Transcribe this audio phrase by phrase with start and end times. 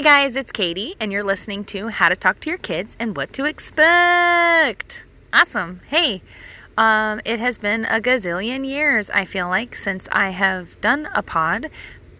[0.00, 3.14] Hey guys, it's Katie, and you're listening to How to Talk to Your Kids and
[3.14, 5.04] What to Expect.
[5.30, 5.82] Awesome.
[5.88, 6.22] Hey,
[6.78, 11.22] um, it has been a gazillion years, I feel like, since I have done a
[11.22, 11.68] pod,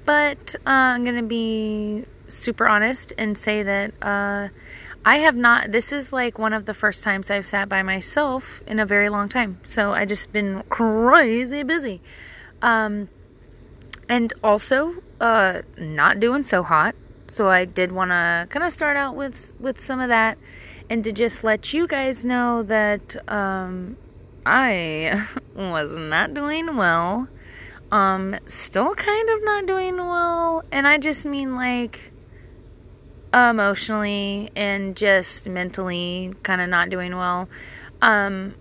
[0.04, 4.48] but uh, I'm going to be super honest and say that uh,
[5.06, 8.60] I have not, this is like one of the first times I've sat by myself
[8.66, 9.58] in a very long time.
[9.64, 12.02] So I just been crazy busy.
[12.60, 13.08] Um,
[14.06, 16.94] and also, uh, not doing so hot.
[17.30, 20.36] So I did want to kind of start out with with some of that,
[20.90, 23.96] and to just let you guys know that um,
[24.44, 27.28] I was not doing well.
[27.92, 32.12] Um, still kind of not doing well, and I just mean like
[33.32, 37.48] emotionally and just mentally kind of not doing well.
[38.02, 38.56] Um,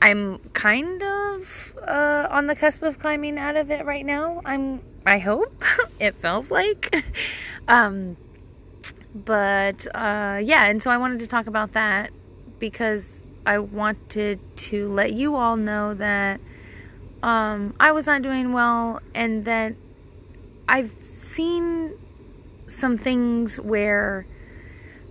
[0.00, 4.42] I'm kind of uh, on the cusp of climbing out of it right now.
[4.44, 5.64] I'm I hope
[6.00, 7.04] it feels like.
[7.68, 8.16] um,
[9.14, 12.10] but uh, yeah, and so I wanted to talk about that
[12.58, 16.40] because I wanted to let you all know that
[17.22, 19.74] um, I was not doing well and that
[20.68, 21.94] I've seen
[22.66, 24.26] some things where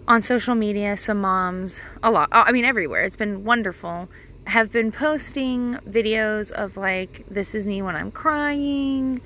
[0.08, 4.10] on social media, some moms, a lot, I mean, everywhere, it's been wonderful,
[4.48, 9.22] have been posting videos of like, this is me when I'm crying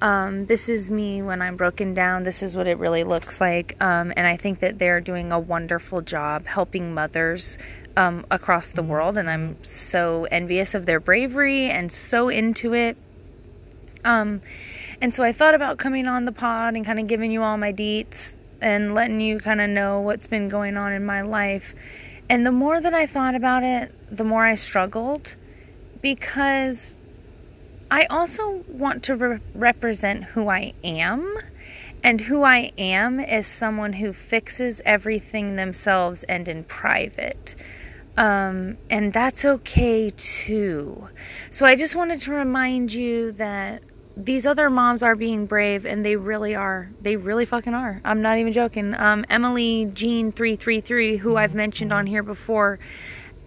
[0.00, 2.22] um, this is me when I'm broken down.
[2.22, 3.76] This is what it really looks like.
[3.80, 7.56] Um, and I think that they're doing a wonderful job helping mothers
[7.96, 9.16] um, across the world.
[9.16, 12.96] And I'm so envious of their bravery and so into it.
[14.04, 14.42] Um,
[15.00, 17.56] and so I thought about coming on the pod and kind of giving you all
[17.56, 21.74] my deets and letting you kind of know what's been going on in my life.
[22.28, 25.36] And the more that I thought about it, the more I struggled
[26.02, 26.94] because
[27.90, 31.36] I also want to re- represent who I am.
[32.02, 37.56] And who I am is someone who fixes everything themselves and in private.
[38.16, 41.08] Um, and that's okay too.
[41.50, 43.82] So I just wanted to remind you that
[44.16, 46.90] these other moms are being brave and they really are.
[47.02, 48.00] They really fucking are.
[48.04, 48.94] I'm not even joking.
[48.94, 52.78] Um, Emily Jean 333, who I've mentioned on here before,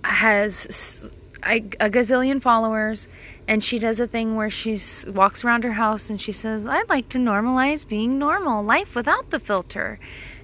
[0.04, 1.10] has
[1.44, 3.08] a gazillion followers
[3.50, 6.88] and she does a thing where she walks around her house and she says i'd
[6.88, 10.00] like to normalize being normal life without the filter.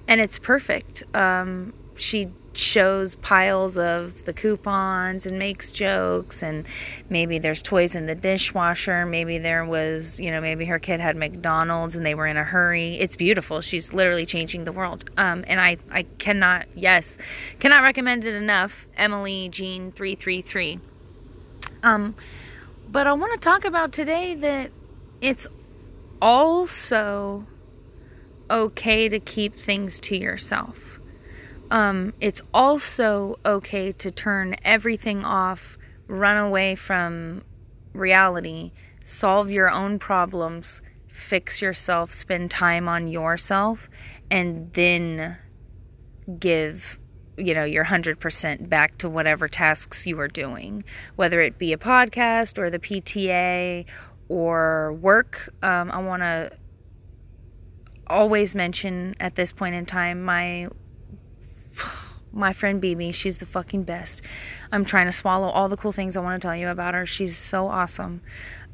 [0.08, 1.02] And it's perfect.
[1.14, 6.64] Um, she shows piles of the coupons and makes jokes and
[7.10, 9.04] maybe there's toys in the dishwasher.
[9.04, 12.44] Maybe there was you know maybe her kid had mcdonald's and they were in a
[12.44, 12.98] hurry.
[12.98, 13.60] It's beautiful.
[13.60, 15.10] She's literally changing the world.
[15.18, 17.18] Um, and i i cannot yes
[17.60, 18.86] cannot recommend it enough.
[18.96, 20.78] Emily jean 333
[21.82, 22.14] um
[22.96, 24.70] but i want to talk about today that
[25.20, 25.46] it's
[26.22, 27.44] also
[28.50, 30.98] okay to keep things to yourself.
[31.70, 37.42] Um, it's also okay to turn everything off, run away from
[37.92, 38.72] reality,
[39.04, 43.88] solve your own problems, fix yourself, spend time on yourself,
[44.30, 45.36] and then
[46.38, 46.98] give
[47.36, 50.84] you know your 100% back to whatever tasks you are doing
[51.16, 53.84] whether it be a podcast or the pta
[54.28, 56.50] or work um, i want to
[58.06, 60.68] always mention at this point in time my
[62.36, 64.20] my friend Bibi, she's the fucking best.
[64.70, 67.06] I'm trying to swallow all the cool things I want to tell you about her.
[67.06, 68.20] She's so awesome.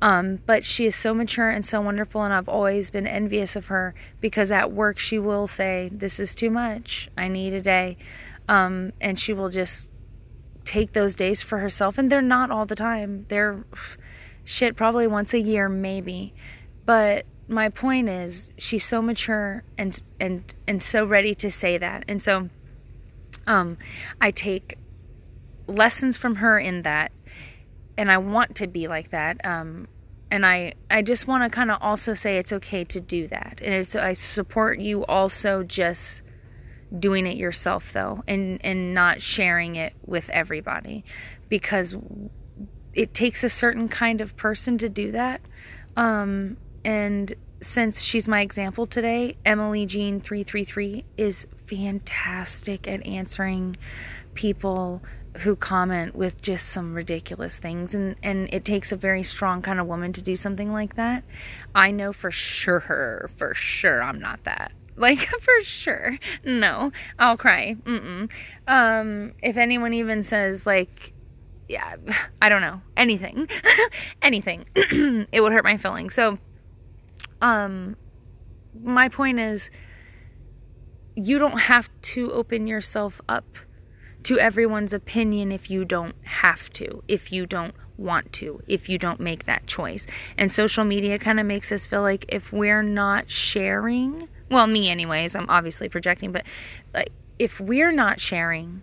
[0.03, 3.67] Um, but she is so mature and so wonderful, and I've always been envious of
[3.67, 7.09] her because at work she will say, This is too much.
[7.17, 7.97] I need a day.
[8.53, 9.89] Um, and she will just
[10.67, 11.97] take those days for herself.
[11.97, 13.65] And they're not all the time, they're
[14.45, 16.35] shit, probably once a year, maybe.
[16.85, 22.05] But my point is, she's so mature and, and, and so ready to say that.
[22.09, 22.51] And so,
[23.47, 23.79] um,
[24.21, 24.77] I take
[25.67, 27.11] lessons from her in that,
[27.97, 29.43] and I want to be like that.
[29.47, 29.89] Um,
[30.31, 33.63] and I, I just want to kind of also say it's okay to do that.
[33.65, 36.21] And it's, I support you also just
[36.99, 41.05] doing it yourself though, and and not sharing it with everybody,
[41.49, 41.95] because
[42.95, 45.41] it takes a certain kind of person to do that.
[45.97, 53.77] Um, and since she's my example today, Emily Jean 333 is fantastic at answering
[54.35, 55.03] people
[55.39, 59.81] who comment with just some ridiculous things and and it takes a very strong kind
[59.81, 61.25] of woman to do something like that.
[61.75, 64.73] I know for sure, for sure I'm not that.
[64.97, 66.19] Like for sure.
[66.45, 67.77] No, I'll cry.
[67.83, 68.31] Mm-mm.
[68.67, 71.13] Um if anyone even says like
[71.69, 71.97] yeah,
[72.43, 73.49] I don't know, anything.
[74.23, 74.67] anything.
[74.77, 76.15] it would hurt my feelings.
[76.15, 76.39] So
[77.41, 77.97] um
[78.83, 79.71] my point is
[81.15, 83.45] you don't have to open yourself up
[84.25, 88.99] to everyone's opinion if you don't have to, if you don't want to, if you
[88.99, 90.07] don't make that choice.
[90.39, 94.91] And social media kind of makes us feel like if we're not sharing, well, me,
[94.91, 96.45] anyways, I'm obviously projecting, but
[96.95, 98.83] like if we're not sharing,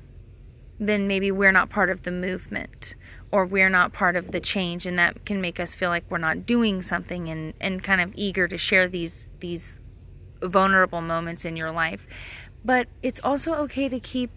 [0.79, 2.95] then maybe we're not part of the movement
[3.31, 6.17] or we're not part of the change and that can make us feel like we're
[6.17, 9.79] not doing something and, and kind of eager to share these these
[10.41, 12.07] vulnerable moments in your life.
[12.65, 14.31] But it's also okay to keep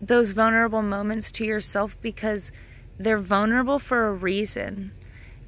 [0.00, 2.52] those vulnerable moments to yourself because
[2.98, 4.92] they're vulnerable for a reason.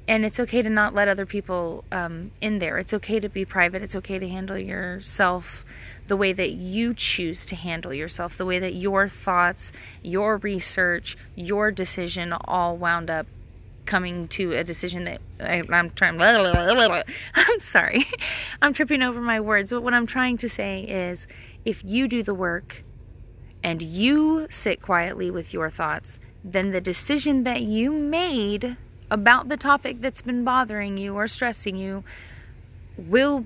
[0.07, 2.77] And it's okay to not let other people um, in there.
[2.77, 3.81] It's okay to be private.
[3.81, 5.63] It's okay to handle yourself
[6.07, 9.71] the way that you choose to handle yourself, the way that your thoughts,
[10.01, 13.27] your research, your decision all wound up
[13.85, 16.17] coming to a decision that I, am trying.
[16.17, 18.07] Blah, blah, blah, I'm sorry,
[18.61, 19.69] I'm tripping over my words.
[19.69, 21.27] But what I'm trying to say is,
[21.65, 22.83] if you do the work
[23.63, 28.77] and you sit quietly with your thoughts, then the decision that you made
[29.11, 32.03] about the topic that's been bothering you or stressing you
[32.97, 33.45] will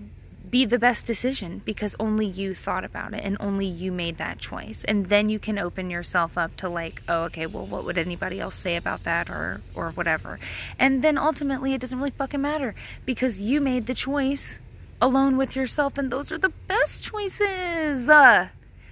[0.50, 4.38] be the best decision because only you thought about it and only you made that
[4.40, 4.84] choice.
[4.84, 8.40] And then you can open yourself up to like, oh, okay, well, what would anybody
[8.40, 10.40] else say about that or or whatever.
[10.78, 12.76] And then ultimately it doesn't really fucking matter
[13.06, 14.60] because you made the choice
[15.02, 18.08] alone with yourself and those are the best choices.
[18.08, 18.50] Uh,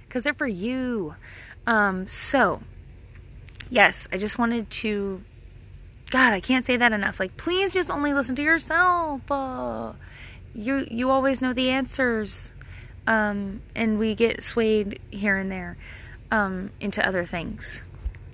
[0.08, 1.14] cuz they're for you.
[1.66, 2.62] Um so
[3.70, 5.22] yes, I just wanted to
[6.10, 7.18] God, I can't say that enough.
[7.18, 9.22] Like, please just only listen to yourself.
[9.30, 9.92] Uh,
[10.54, 12.52] you you always know the answers,
[13.06, 15.76] um, and we get swayed here and there
[16.30, 17.82] um, into other things.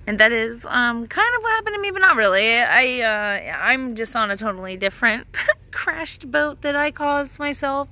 [0.07, 2.57] And that is um, kind of what happened to me, but not really.
[2.59, 5.27] I uh, I'm just on a totally different
[5.71, 7.87] crashed boat that I caused myself.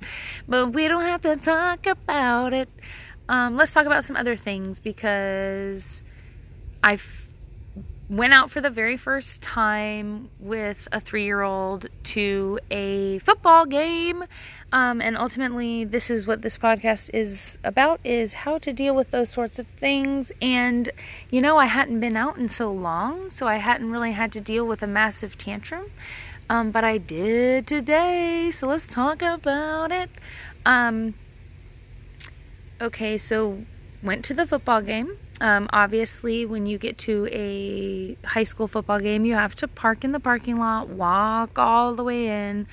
[0.48, 2.68] But we don't have to talk about it.
[3.28, 6.02] Um, let's talk about some other things because
[6.82, 7.28] I've
[8.10, 13.64] went out for the very first time with a three year old to a football
[13.64, 14.24] game.
[14.72, 19.12] Um, and ultimately, this is what this podcast is about: is how to deal with
[19.12, 20.32] those sorts of things.
[20.42, 20.90] And
[21.30, 24.40] you know, I hadn't been out in so long, so I hadn't really had to
[24.40, 25.86] deal with a massive tantrum.
[26.50, 30.10] Um, but I did today, so let's talk about it.
[30.66, 31.14] Um,
[32.80, 33.64] okay, so
[34.02, 35.16] went to the football game.
[35.40, 40.04] Um, obviously, when you get to a high school football game, you have to park
[40.04, 42.66] in the parking lot, walk all the way in,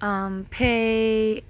[0.00, 1.42] um, pay,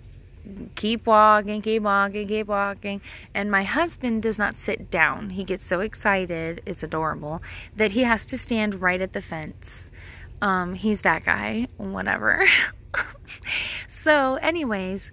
[0.75, 3.03] keep walking, keep walking, keep walking.
[3.35, 5.31] And my husband does not sit down.
[5.31, 7.43] He gets so excited, it's adorable,
[7.77, 9.91] that he has to stand right at the fence.
[10.41, 12.47] Um, he's that guy, whatever.
[13.89, 15.13] so, anyways,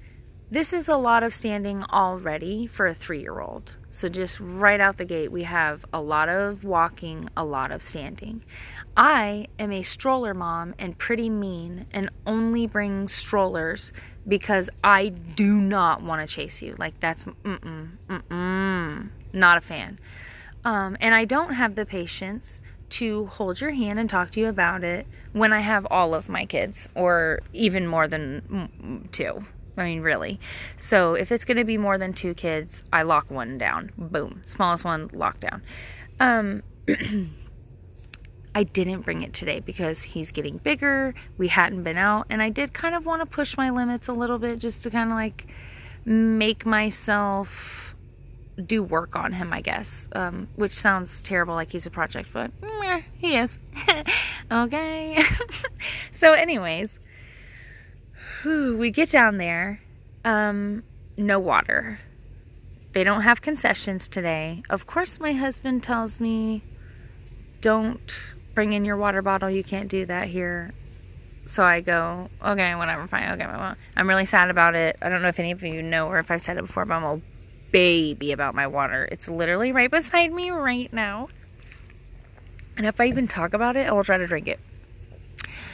[0.50, 3.76] this is a lot of standing already for a three year old.
[3.94, 7.82] So, just right out the gate, we have a lot of walking, a lot of
[7.82, 8.42] standing.
[8.96, 13.92] I am a stroller mom and pretty mean and only bring strollers
[14.26, 16.76] because I do not want to chase you.
[16.80, 20.00] Like, that's mm-mm, mm-mm, not a fan.
[20.64, 22.62] Um, and I don't have the patience
[22.92, 26.30] to hold your hand and talk to you about it when I have all of
[26.30, 29.46] my kids, or even more than two.
[29.78, 30.40] I mean, really.
[30.78, 33.92] So if it's going to be more than two kids, I lock one down.
[33.98, 34.42] Boom.
[34.46, 35.62] Smallest one, lockdown.
[36.20, 36.64] Um,
[38.54, 41.14] I didn't bring it today because he's getting bigger.
[41.38, 44.14] We hadn't been out, and I did kind of want to push my limits a
[44.14, 45.48] little bit just to kind of like
[46.04, 47.96] make myself
[48.66, 50.10] do work on him, I guess.
[50.12, 53.58] Um, which sounds terrible, like he's a project, but mm, he is.
[54.52, 55.24] okay.
[56.12, 57.00] so, anyways,
[58.42, 59.82] whew, we get down there.
[60.24, 60.84] Um,
[61.18, 62.00] no water.
[62.94, 64.64] They don't have concessions today.
[64.70, 66.64] Of course, my husband tells me,
[67.62, 68.20] don't
[68.54, 69.50] bring in your water bottle.
[69.50, 70.74] You can't do that here.
[71.46, 74.98] So I go, okay, whatever, fine, okay, I'm really sad about it.
[75.02, 76.96] I don't know if any of you know or if I've said it before, but
[76.96, 77.22] I'm a
[77.72, 79.08] baby about my water.
[79.12, 81.30] It's literally right beside me right now.
[82.78, 84.60] And if I even talk about it, I will try to drink it.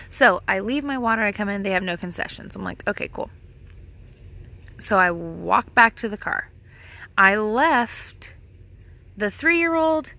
[0.10, 2.56] So I leave my water, I come in, they have no concessions.
[2.56, 3.30] I'm like, okay, cool.
[4.80, 6.50] So I walk back to the car.
[7.18, 8.36] I left
[9.16, 10.14] the three year old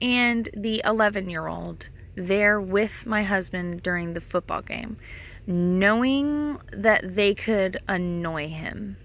[0.00, 4.98] and the 11 year old there with my husband during the football game,
[5.46, 8.96] knowing that they could annoy him.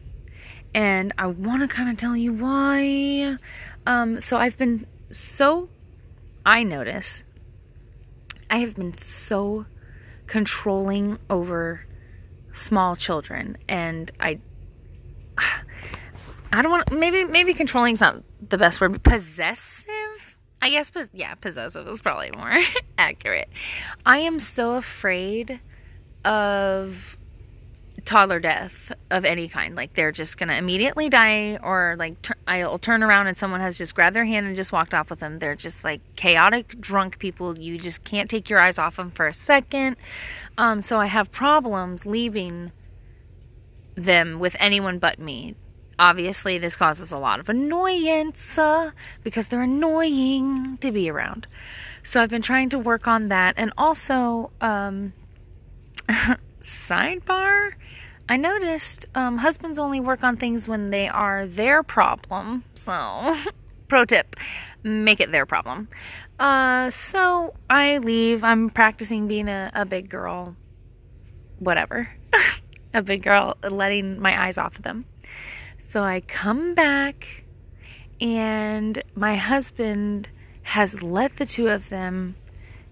[0.74, 3.38] And I want to kind of tell you why.
[3.88, 5.70] Um, so I've been so,
[6.46, 7.24] I notice,
[8.50, 9.66] I have been so
[10.30, 11.84] controlling over
[12.54, 14.40] small children and I
[16.52, 19.04] I don't want maybe maybe controlling is not the best word.
[19.04, 19.86] Possessive.
[20.62, 22.52] I guess, yeah, possessive is probably more
[22.98, 23.50] accurate.
[24.06, 25.60] I am so afraid
[26.26, 27.18] of
[28.00, 29.76] toddler death of any kind.
[29.76, 32.16] Like they're just gonna immediately die, or like
[32.48, 35.20] I'll turn around and someone has just grabbed their hand and just walked off with
[35.20, 35.40] them.
[35.40, 37.58] They're just like chaotic drunk people.
[37.58, 39.96] You just can't take your eyes off them for a second.
[40.58, 42.72] Um, so I have problems leaving
[43.96, 45.56] them with anyone but me.
[45.98, 48.92] Obviously, this causes a lot of annoyance uh,
[49.22, 51.46] because they're annoying to be around.
[52.04, 55.14] So I've been trying to work on that, and also, um,
[56.62, 57.72] sidebar.
[58.28, 62.64] I noticed um, husbands only work on things when they are their problem.
[62.76, 63.36] So,
[63.88, 64.36] pro tip
[64.84, 65.90] make it their problem.
[66.40, 68.44] Uh, so I leave.
[68.44, 70.56] I'm practicing being a, a big girl.
[71.58, 72.10] Whatever.
[72.94, 75.06] a big girl, letting my eyes off of them.
[75.90, 77.44] So I come back,
[78.22, 80.30] and my husband
[80.64, 82.36] has let the two of them,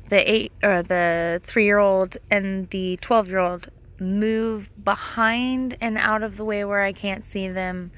[0.09, 5.97] the eight or the three year old and the 12 year old, move behind and
[5.97, 7.91] out of the way where I can't see them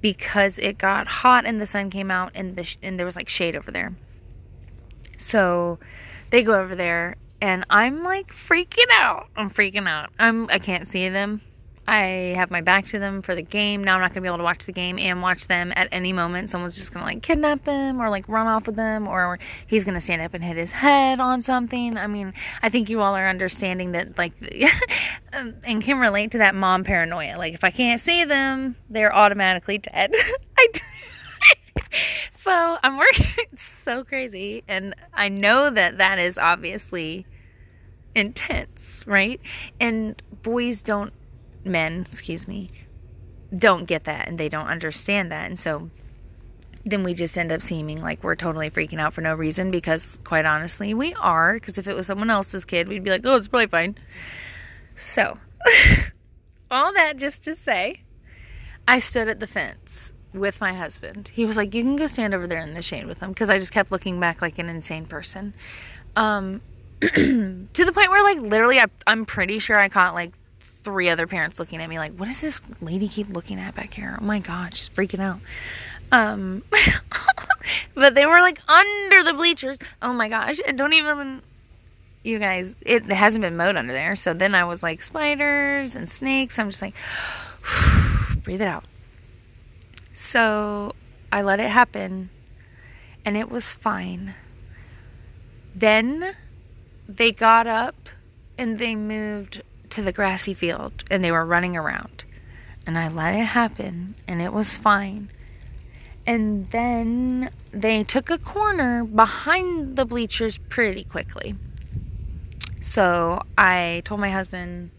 [0.00, 3.16] because it got hot and the sun came out and the sh- and there was
[3.16, 3.94] like shade over there.
[5.18, 5.78] So
[6.30, 9.28] they go over there and I'm like freaking out.
[9.36, 10.10] I'm freaking out.
[10.18, 11.42] I'm I can't see them.
[11.86, 13.82] I have my back to them for the game.
[13.82, 15.88] Now I'm not going to be able to watch the game and watch them at
[15.90, 16.50] any moment.
[16.50, 19.84] Someone's just going to like kidnap them or like run off with them or he's
[19.84, 21.96] going to stand up and hit his head on something.
[21.96, 24.32] I mean, I think you all are understanding that like
[25.32, 27.36] um, and can relate to that mom paranoia.
[27.36, 30.14] Like if I can't see them, they're automatically dead.
[30.56, 30.68] I
[32.44, 33.46] so I'm working
[33.84, 37.26] so crazy and I know that that is obviously
[38.14, 39.40] intense, right?
[39.80, 41.12] And boys don't
[41.64, 42.70] men, excuse me,
[43.56, 45.46] don't get that and they don't understand that.
[45.46, 45.90] And so
[46.84, 50.18] then we just end up seeming like we're totally freaking out for no reason because
[50.24, 51.54] quite honestly, we are.
[51.54, 53.96] Because if it was someone else's kid, we'd be like, oh, it's probably fine.
[54.96, 55.38] So,
[56.70, 58.02] all that just to say,
[58.86, 61.30] I stood at the fence with my husband.
[61.34, 63.50] He was like, you can go stand over there in the shade with them because
[63.50, 65.54] I just kept looking back like an insane person.
[66.16, 66.60] Um,
[67.00, 70.32] to the point where, like, literally, I, I'm pretty sure I caught like
[70.82, 73.94] three other parents looking at me like, what does this lady keep looking at back
[73.94, 74.18] here?
[74.20, 75.40] Oh my God, she's freaking out.
[76.10, 76.62] Um,
[77.94, 79.78] but they were like under the bleachers.
[80.00, 80.60] Oh my gosh.
[80.66, 81.42] And don't even,
[82.22, 84.16] you guys, it hasn't been mowed under there.
[84.16, 86.58] So then I was like, spiders and snakes.
[86.58, 86.94] I'm just like,
[88.44, 88.84] breathe it out.
[90.12, 90.94] So
[91.30, 92.30] I let it happen
[93.24, 94.34] and it was fine.
[95.74, 96.34] Then
[97.08, 98.08] they got up
[98.58, 99.62] and they moved
[99.92, 102.24] to the grassy field and they were running around.
[102.86, 105.30] And I let it happen and it was fine.
[106.26, 111.54] And then they took a corner behind the bleachers pretty quickly.
[112.80, 114.90] So I told my husband,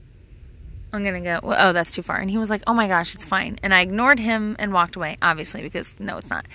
[0.91, 1.39] I'm gonna go.
[1.41, 2.17] Well, oh, that's too far.
[2.17, 3.57] And he was like, Oh my gosh, it's fine.
[3.63, 6.45] And I ignored him and walked away, obviously, because no, it's not.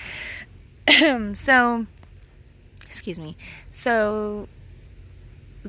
[1.36, 1.86] so,
[2.86, 3.36] excuse me.
[3.68, 4.48] So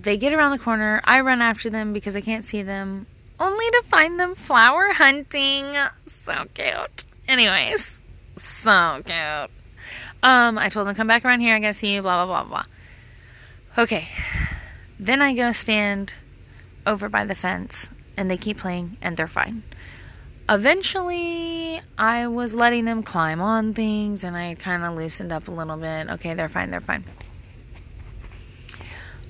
[0.03, 1.01] they get around the corner.
[1.03, 3.07] I run after them because I can't see them,
[3.39, 5.75] only to find them flower hunting.
[6.07, 7.05] So cute.
[7.27, 7.99] Anyways,
[8.37, 9.51] so cute.
[10.21, 11.55] Um, I told them come back around here.
[11.55, 12.01] I gotta see you.
[12.01, 13.83] Blah blah blah blah.
[13.83, 14.07] Okay.
[14.99, 16.13] Then I go stand
[16.85, 19.63] over by the fence, and they keep playing, and they're fine.
[20.49, 25.51] Eventually, I was letting them climb on things, and I kind of loosened up a
[25.51, 26.09] little bit.
[26.09, 26.71] Okay, they're fine.
[26.71, 27.05] They're fine.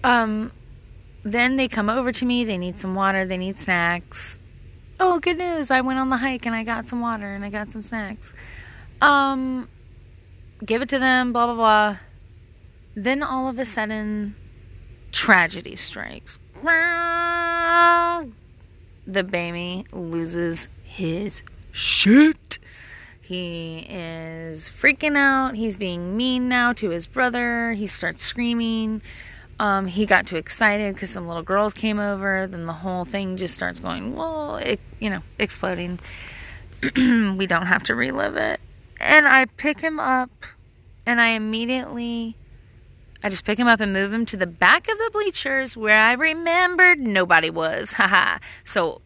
[0.03, 0.51] Um,
[1.31, 2.43] then they come over to me.
[2.43, 3.25] They need some water.
[3.25, 4.39] They need snacks.
[4.99, 5.71] Oh, good news!
[5.71, 8.33] I went on the hike and I got some water and I got some snacks.
[9.01, 9.69] Um,
[10.65, 11.31] give it to them.
[11.31, 11.97] Blah blah blah.
[12.95, 14.35] Then all of a sudden,
[15.13, 16.37] tragedy strikes.
[19.07, 22.59] The baby loses his shit.
[23.21, 25.55] He is freaking out.
[25.55, 27.73] He's being mean now to his brother.
[27.73, 29.01] He starts screaming.
[29.59, 32.47] Um, he got too excited because some little girls came over.
[32.47, 35.99] Then the whole thing just starts going, well, it, you know, exploding.
[36.95, 38.61] we don't have to relive it.
[39.01, 40.29] And I pick him up
[41.05, 42.37] and I immediately,
[43.21, 45.99] I just pick him up and move him to the back of the bleachers where
[45.99, 47.93] I remembered nobody was.
[47.93, 48.39] Haha.
[48.63, 49.01] so,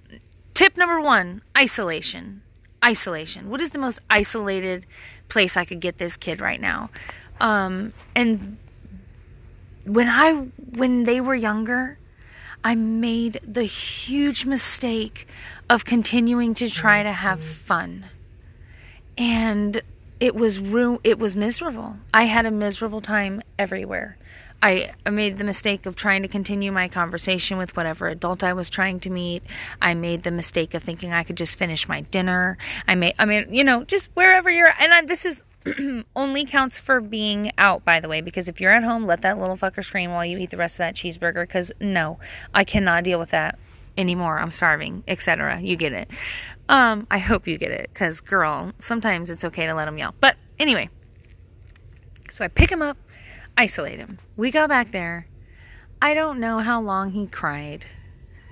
[0.53, 2.43] tip number one isolation.
[2.86, 3.50] Isolation.
[3.50, 4.86] What is the most isolated
[5.29, 6.89] place I could get this kid right now?
[7.39, 8.57] Um, and
[9.86, 10.34] when I
[10.75, 11.98] when they were younger,
[12.63, 15.28] I made the huge mistake
[15.70, 18.06] of continuing to try to have fun.
[19.18, 19.82] and
[20.20, 21.98] it was ru- it was miserable.
[22.13, 24.18] I had a miserable time everywhere.
[24.62, 28.70] I made the mistake of trying to continue my conversation with whatever adult I was
[28.70, 29.44] trying to meet.
[29.82, 32.58] I made the mistake of thinking I could just finish my dinner.
[32.88, 35.44] I made, I mean, you know, just wherever you're, and I, this is
[36.15, 39.39] only counts for being out, by the way, because if you're at home, let that
[39.39, 42.20] little fucker scream while you eat the rest of that cheeseburger, because no,
[42.53, 43.58] I cannot deal with that
[43.98, 44.39] anymore.
[44.39, 45.62] I'm starving, etc.
[45.62, 46.10] You get it.
[46.70, 50.15] Um, I hope you get it, because girl, sometimes it's okay to let them yell.
[50.20, 50.89] But anyway,
[52.32, 52.98] so I pick him up
[53.58, 54.20] isolate him.
[54.36, 55.27] We go back there.
[56.01, 57.86] I don't know how long he cried,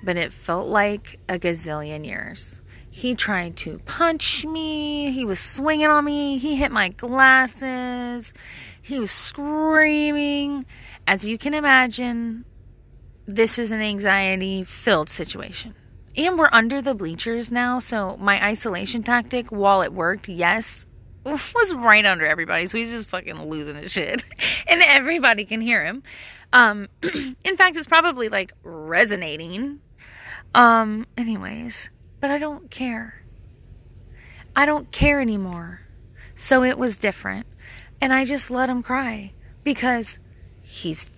[0.03, 2.60] but it felt like a gazillion years.
[2.93, 5.11] He tried to punch me.
[5.11, 6.37] He was swinging on me.
[6.37, 8.33] He hit my glasses.
[8.81, 10.65] He was screaming.
[11.07, 12.43] As you can imagine,
[13.25, 15.73] this is an anxiety filled situation.
[16.17, 20.85] And we're under the bleachers now, so my isolation tactic, while it worked, yes,
[21.25, 24.25] was right under everybody, so he's just fucking losing his shit,
[24.67, 26.03] and everybody can hear him.
[26.51, 26.89] Um,
[27.45, 29.79] in fact, it's probably like resonating.
[30.53, 31.89] Um, anyways,
[32.21, 33.23] but I don't care.
[34.55, 35.81] I don't care anymore.
[36.35, 37.47] So it was different,
[37.99, 40.19] and I just let him cry because
[40.61, 41.09] he's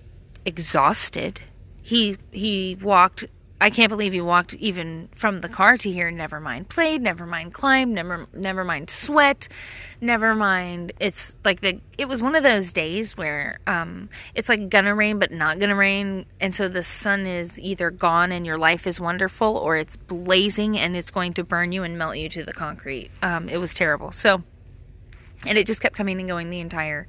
[0.46, 1.42] exhausted.
[1.84, 3.26] He he walked
[3.64, 6.12] I can't believe you walked even from the car to here.
[6.12, 9.48] Never mind played, never mind climbed, never never mind sweat,
[10.02, 10.92] never mind.
[11.00, 15.18] It's like the it was one of those days where um it's like gonna rain
[15.18, 19.00] but not gonna rain, and so the sun is either gone and your life is
[19.00, 22.52] wonderful, or it's blazing and it's going to burn you and melt you to the
[22.52, 23.12] concrete.
[23.22, 24.12] Um, it was terrible.
[24.12, 24.44] So,
[25.46, 27.08] and it just kept coming and going the entire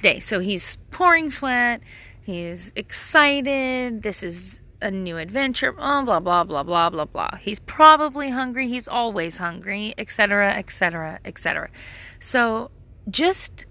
[0.00, 0.18] day.
[0.18, 1.82] So he's pouring sweat.
[2.22, 4.02] He's excited.
[4.02, 7.36] This is a new adventure, blah, blah, blah, blah, blah, blah, blah.
[7.38, 8.68] He's probably hungry.
[8.68, 11.70] He's always hungry, etc., etc., etc.
[12.18, 12.70] So
[13.08, 13.66] just,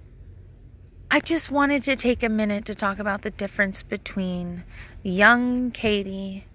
[1.09, 4.63] I just wanted to take a minute to talk about the difference between
[5.03, 6.45] young Katie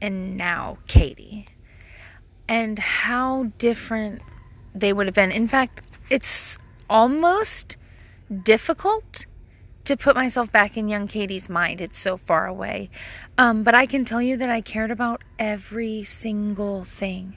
[0.00, 1.46] and now Katie
[2.48, 4.22] and how different
[4.74, 5.32] they would have been.
[5.32, 6.58] In fact, it's
[6.90, 7.76] almost
[8.42, 9.26] difficult
[9.84, 11.80] to put myself back in young Katie's mind.
[11.80, 12.90] It's so far away.
[13.36, 17.36] Um, but I can tell you that I cared about every single thing.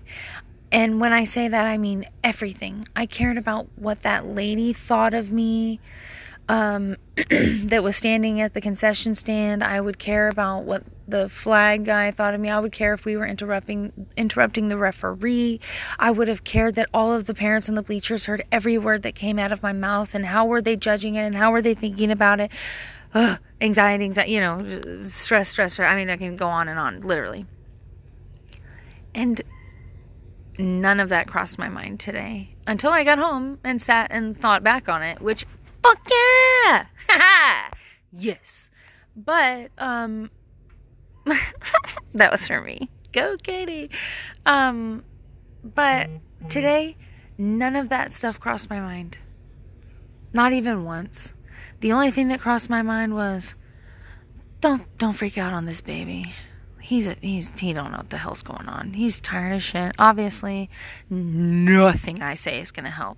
[0.72, 2.86] And when I say that, I mean everything.
[2.96, 5.80] I cared about what that lady thought of me
[6.50, 6.98] um,
[7.30, 9.64] that was standing at the concession stand.
[9.64, 12.50] I would care about what the flag guy thought of me.
[12.50, 15.60] I would care if we were interrupting interrupting the referee.
[15.98, 19.04] I would have cared that all of the parents in the bleachers heard every word
[19.04, 21.62] that came out of my mouth and how were they judging it and how were
[21.62, 22.52] they thinking about it.
[23.14, 25.80] Ugh, anxiety, anxiety, you know, stress, stress, stress.
[25.80, 27.46] I mean, I can go on and on, literally.
[29.16, 29.42] And
[30.58, 34.64] none of that crossed my mind today until I got home and sat and thought
[34.64, 35.46] back on it, which
[35.82, 36.10] fuck
[36.66, 36.86] yeah!
[38.12, 38.70] yes.
[39.16, 40.30] But um
[42.14, 42.90] that was for me.
[43.12, 43.90] Go, Katie.
[44.46, 45.04] Um,
[45.64, 46.10] but
[46.50, 46.98] today,
[47.38, 49.18] none of that stuff crossed my mind.
[50.34, 51.34] Not even once.
[51.80, 53.56] The only thing that crossed my mind was,
[54.60, 56.34] don't don't freak out on this baby
[56.88, 58.94] he's a, he's he don't know what the hell's going on.
[58.94, 59.94] He's tired of shit.
[60.00, 60.70] Obviously,
[61.10, 63.18] nothing I say is gonna help.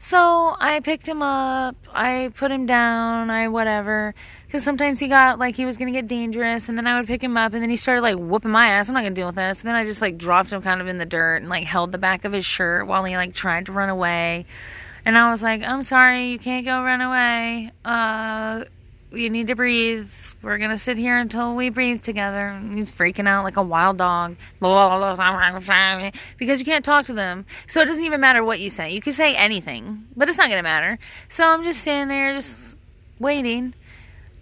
[0.00, 1.76] So I picked him up.
[1.92, 3.30] I put him down.
[3.30, 4.14] I whatever.
[4.46, 7.22] Because sometimes he got like he was gonna get dangerous, and then I would pick
[7.22, 8.88] him up, and then he started like whooping my ass.
[8.88, 9.60] I'm not gonna deal with this.
[9.60, 11.92] And then I just like dropped him kind of in the dirt and like held
[11.92, 14.44] the back of his shirt while he like tried to run away.
[15.06, 17.70] And I was like, I'm sorry, you can't go run away.
[17.84, 18.64] Uh,
[19.14, 20.08] you need to breathe
[20.44, 22.48] we're gonna sit here until we breathe together.
[22.48, 24.36] And he's freaking out like a wild dog.
[24.60, 27.46] Because you can't talk to them.
[27.66, 28.90] So it doesn't even matter what you say.
[28.90, 30.98] You can say anything, but it's not gonna matter.
[31.30, 32.76] So I'm just standing there, just
[33.18, 33.72] waiting.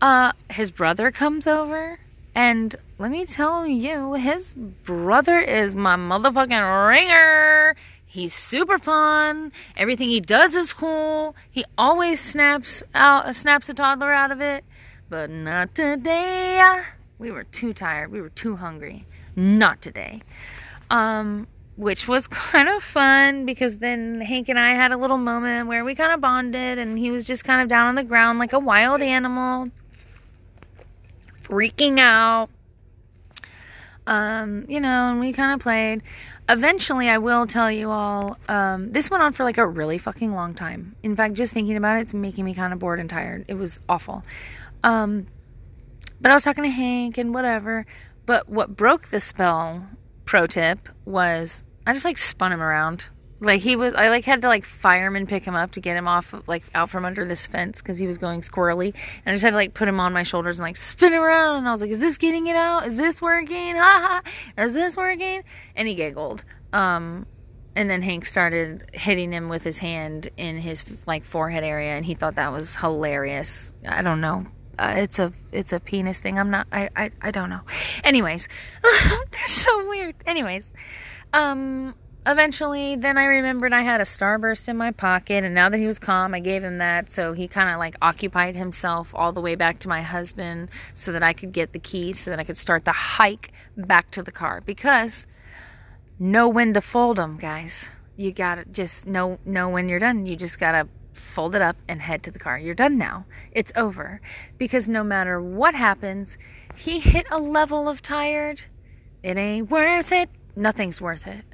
[0.00, 2.00] Uh, his brother comes over,
[2.34, 7.76] and let me tell you, his brother is my motherfucking ringer.
[8.12, 9.52] He's super fun.
[9.76, 11.34] Everything he does is cool.
[11.50, 14.64] He always snaps out, snaps a toddler out of it
[15.12, 16.82] but not today.
[17.18, 18.10] We were too tired.
[18.10, 19.04] We were too hungry.
[19.36, 20.22] Not today.
[20.88, 21.46] Um,
[21.76, 25.84] which was kind of fun because then Hank and I had a little moment where
[25.84, 28.54] we kind of bonded and he was just kind of down on the ground like
[28.54, 29.68] a wild animal,
[31.42, 32.48] freaking out.
[34.06, 36.02] Um, you know, and we kind of played.
[36.52, 40.34] Eventually, I will tell you all, um, this went on for like a really fucking
[40.34, 40.94] long time.
[41.02, 43.46] In fact, just thinking about it, it's making me kind of bored and tired.
[43.48, 44.22] It was awful.
[44.84, 45.28] Um,
[46.20, 47.86] but I was talking to Hank and whatever.
[48.26, 49.88] But what broke the spell,
[50.26, 53.06] pro tip, was I just like spun him around.
[53.42, 56.06] Like he was, I like had to like fireman pick him up to get him
[56.06, 59.32] off, of, like out from under this fence because he was going squirrely, and I
[59.32, 61.72] just had to like put him on my shoulders and like spin around, and I
[61.72, 62.86] was like, "Is this getting it out?
[62.86, 63.74] Is this working?
[63.74, 64.22] Ha
[64.56, 64.62] ha!
[64.62, 65.42] Is this working?"
[65.74, 66.44] And he giggled.
[66.72, 67.26] Um,
[67.74, 72.06] and then Hank started hitting him with his hand in his like forehead area, and
[72.06, 73.72] he thought that was hilarious.
[73.84, 74.46] I don't know.
[74.78, 76.38] Uh, it's a it's a penis thing.
[76.38, 76.68] I'm not.
[76.70, 77.62] I I, I don't know.
[78.04, 78.46] Anyways,
[78.82, 80.14] they're so weird.
[80.26, 80.72] Anyways,
[81.32, 81.94] um,
[82.26, 85.86] eventually, then I remembered I had a starburst in my pocket, and now that he
[85.86, 87.10] was calm, I gave him that.
[87.10, 91.12] So he kind of like occupied himself all the way back to my husband, so
[91.12, 94.22] that I could get the keys, so that I could start the hike back to
[94.22, 95.26] the car because
[96.18, 97.86] know when to fold them, guys.
[98.16, 100.26] You gotta just know know when you're done.
[100.26, 102.58] You just gotta fold it up and head to the car.
[102.58, 103.24] You're done now.
[103.52, 104.20] It's over.
[104.58, 106.36] Because no matter what happens,
[106.76, 108.64] he hit a level of tired.
[109.22, 110.28] It ain't worth it.
[110.54, 111.44] Nothing's worth it.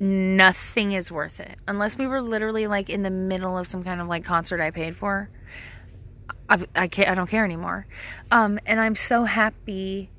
[0.00, 1.58] Nothing is worth it.
[1.66, 4.70] Unless we were literally like in the middle of some kind of like concert I
[4.70, 5.28] paid for.
[6.48, 7.86] I've, I can't, I don't care anymore.
[8.30, 10.10] Um, and I'm so happy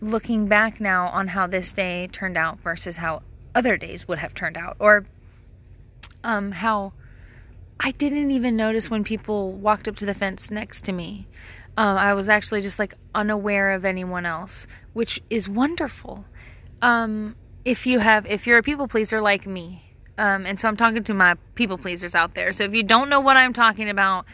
[0.00, 3.22] looking back now on how this day turned out versus how
[3.54, 5.06] other days would have turned out or
[6.24, 6.92] um, how
[7.78, 11.26] I didn't even notice when people walked up to the fence next to me.
[11.76, 16.24] Um, I was actually just like unaware of anyone else, which is wonderful.
[16.80, 17.36] Um,
[17.66, 19.82] if you have, if you're a people pleaser like me,
[20.18, 22.52] um, and so I'm talking to my people pleasers out there.
[22.52, 24.24] So if you don't know what I'm talking about,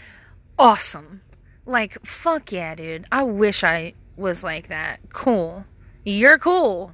[0.58, 1.22] awesome.
[1.64, 3.06] Like, fuck yeah, dude.
[3.10, 5.00] I wish I was like that.
[5.14, 5.64] Cool.
[6.04, 6.92] You're cool.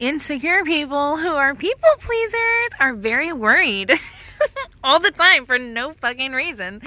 [0.00, 3.92] Insecure people who are people pleasers are very worried
[4.82, 6.82] all the time for no fucking reason.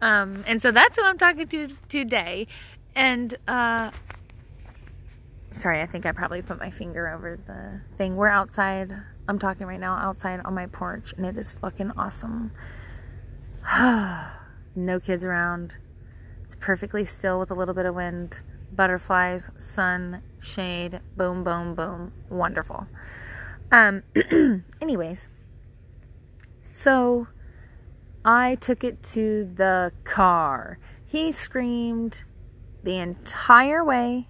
[0.00, 2.48] Um, and so that's who I'm talking to today.
[2.96, 3.92] And, uh,
[5.52, 8.16] sorry, I think I probably put my finger over the thing.
[8.16, 8.94] We're outside.
[9.28, 12.52] I'm talking right now outside on my porch, and it is fucking awesome.
[14.74, 15.76] no kids around.
[16.44, 18.40] It's perfectly still with a little bit of wind
[18.74, 22.12] butterflies, sun, shade, boom, boom, boom.
[22.30, 22.86] Wonderful.
[23.70, 24.02] Um,
[24.80, 25.28] anyways,
[26.64, 27.28] so
[28.24, 30.78] I took it to the car.
[31.04, 32.24] He screamed
[32.82, 34.28] the entire way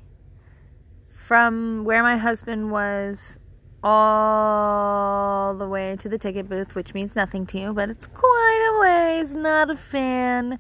[1.33, 3.39] from where my husband was
[3.83, 8.71] all the way to the ticket booth, which means nothing to you, but it's quite
[8.71, 9.35] a ways.
[9.35, 10.59] Not a fan.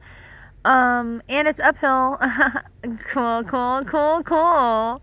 [0.64, 2.18] Um, and it's uphill.
[3.10, 5.02] cool, cool, cool, cool.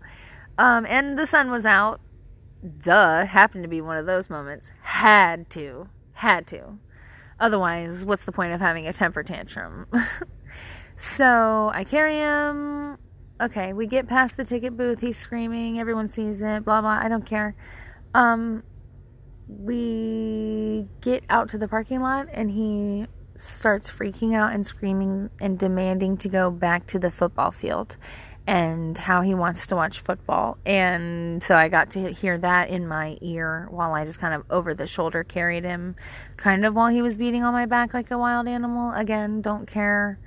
[0.58, 2.00] Um, and the sun was out.
[2.80, 4.72] Duh, happened to be one of those moments.
[4.82, 5.88] Had to.
[6.14, 6.78] Had to.
[7.38, 9.86] Otherwise, what's the point of having a temper tantrum?
[10.96, 12.98] so I carry him.
[13.40, 15.00] Okay, we get past the ticket booth.
[15.00, 15.80] He's screaming.
[15.80, 16.64] Everyone sees it.
[16.64, 17.00] Blah, blah.
[17.02, 17.54] I don't care.
[18.12, 18.62] Um,
[19.48, 25.58] we get out to the parking lot and he starts freaking out and screaming and
[25.58, 27.96] demanding to go back to the football field
[28.46, 30.58] and how he wants to watch football.
[30.66, 34.44] And so I got to hear that in my ear while I just kind of
[34.50, 35.96] over the shoulder carried him,
[36.36, 38.92] kind of while he was beating on my back like a wild animal.
[38.92, 40.18] Again, don't care.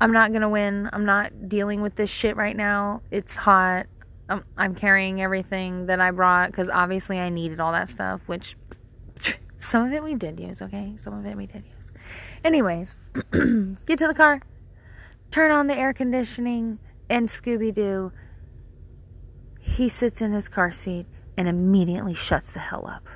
[0.00, 0.90] I'm not to win.
[0.92, 3.02] I'm not dealing with this shit right now.
[3.10, 3.86] It's hot.
[4.28, 8.56] I'm, I'm carrying everything that I brought because obviously I needed all that stuff, which
[9.58, 10.94] some of it we did use, okay?
[10.98, 11.92] Some of it we did use.
[12.44, 12.96] Anyways,
[13.32, 14.42] get to the car,
[15.30, 16.78] turn on the air conditioning,
[17.08, 18.12] and Scooby Doo,
[19.60, 21.06] he sits in his car seat
[21.36, 23.06] and immediately shuts the hell up.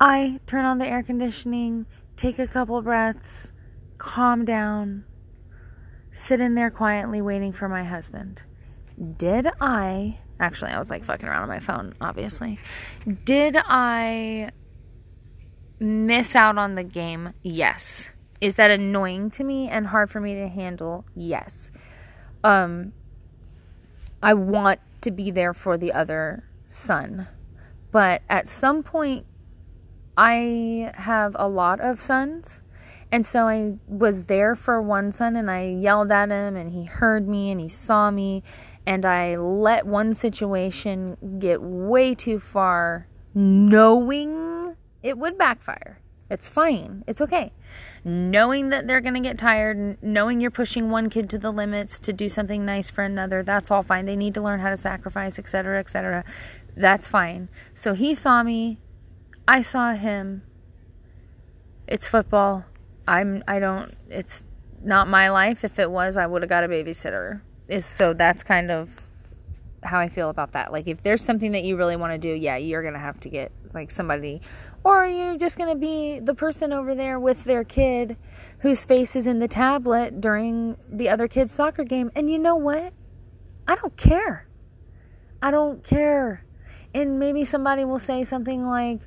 [0.00, 1.86] I turn on the air conditioning,
[2.16, 3.52] take a couple breaths,
[4.04, 5.04] calm down,
[6.12, 8.42] sit in there quietly waiting for my husband.
[9.16, 12.58] Did I, actually, I was like fucking around on my phone, obviously.
[13.24, 14.50] Did I
[15.80, 17.32] miss out on the game?
[17.42, 18.10] Yes.
[18.40, 21.06] Is that annoying to me and hard for me to handle?
[21.16, 21.70] Yes.
[22.42, 22.92] Um
[24.22, 27.28] I want to be there for the other son.
[27.90, 29.24] But at some point
[30.16, 32.60] I have a lot of sons.
[33.14, 36.82] And so I was there for one son and I yelled at him and he
[36.82, 38.42] heard me and he saw me
[38.86, 44.74] and I let one situation get way too far knowing
[45.04, 46.00] it would backfire.
[46.28, 47.04] It's fine.
[47.06, 47.52] It's okay.
[48.02, 52.00] Knowing that they're going to get tired, knowing you're pushing one kid to the limits
[52.00, 54.06] to do something nice for another, that's all fine.
[54.06, 56.24] They need to learn how to sacrifice, etc., etc.
[56.76, 57.48] That's fine.
[57.76, 58.80] So he saw me.
[59.46, 60.42] I saw him.
[61.86, 62.64] It's football.
[63.06, 64.42] I'm I don't it's
[64.82, 65.64] not my life.
[65.64, 67.40] If it was, I would have got a babysitter.
[67.68, 68.90] Is so that's kind of
[69.82, 70.72] how I feel about that.
[70.72, 73.20] Like if there's something that you really want to do, yeah, you're going to have
[73.20, 74.40] to get like somebody
[74.84, 78.18] or you're you just going to be the person over there with their kid
[78.58, 82.12] whose face is in the tablet during the other kid's soccer game?
[82.14, 82.92] And you know what?
[83.66, 84.46] I don't care.
[85.40, 86.44] I don't care.
[86.92, 89.00] And maybe somebody will say something like,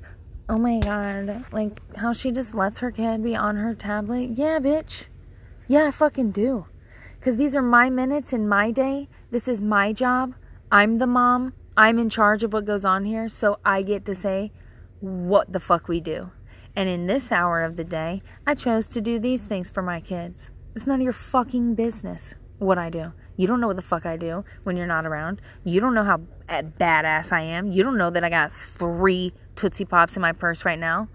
[0.48, 4.30] oh my god, like how she just lets her kid be on her tablet.
[4.34, 5.06] Yeah, bitch.
[5.66, 6.66] Yeah, I fucking do.
[7.18, 9.08] Because these are my minutes in my day.
[9.30, 10.34] This is my job.
[10.70, 11.52] I'm the mom.
[11.76, 13.28] I'm in charge of what goes on here.
[13.28, 14.52] So I get to say,
[15.00, 16.30] what the fuck we do.
[16.74, 20.00] And in this hour of the day, I chose to do these things for my
[20.00, 20.50] kids.
[20.74, 23.12] It's none of your fucking business what I do.
[23.36, 25.40] You don't know what the fuck I do when you're not around.
[25.64, 27.70] You don't know how badass I am.
[27.70, 31.08] You don't know that I got three Tootsie Pops in my purse right now.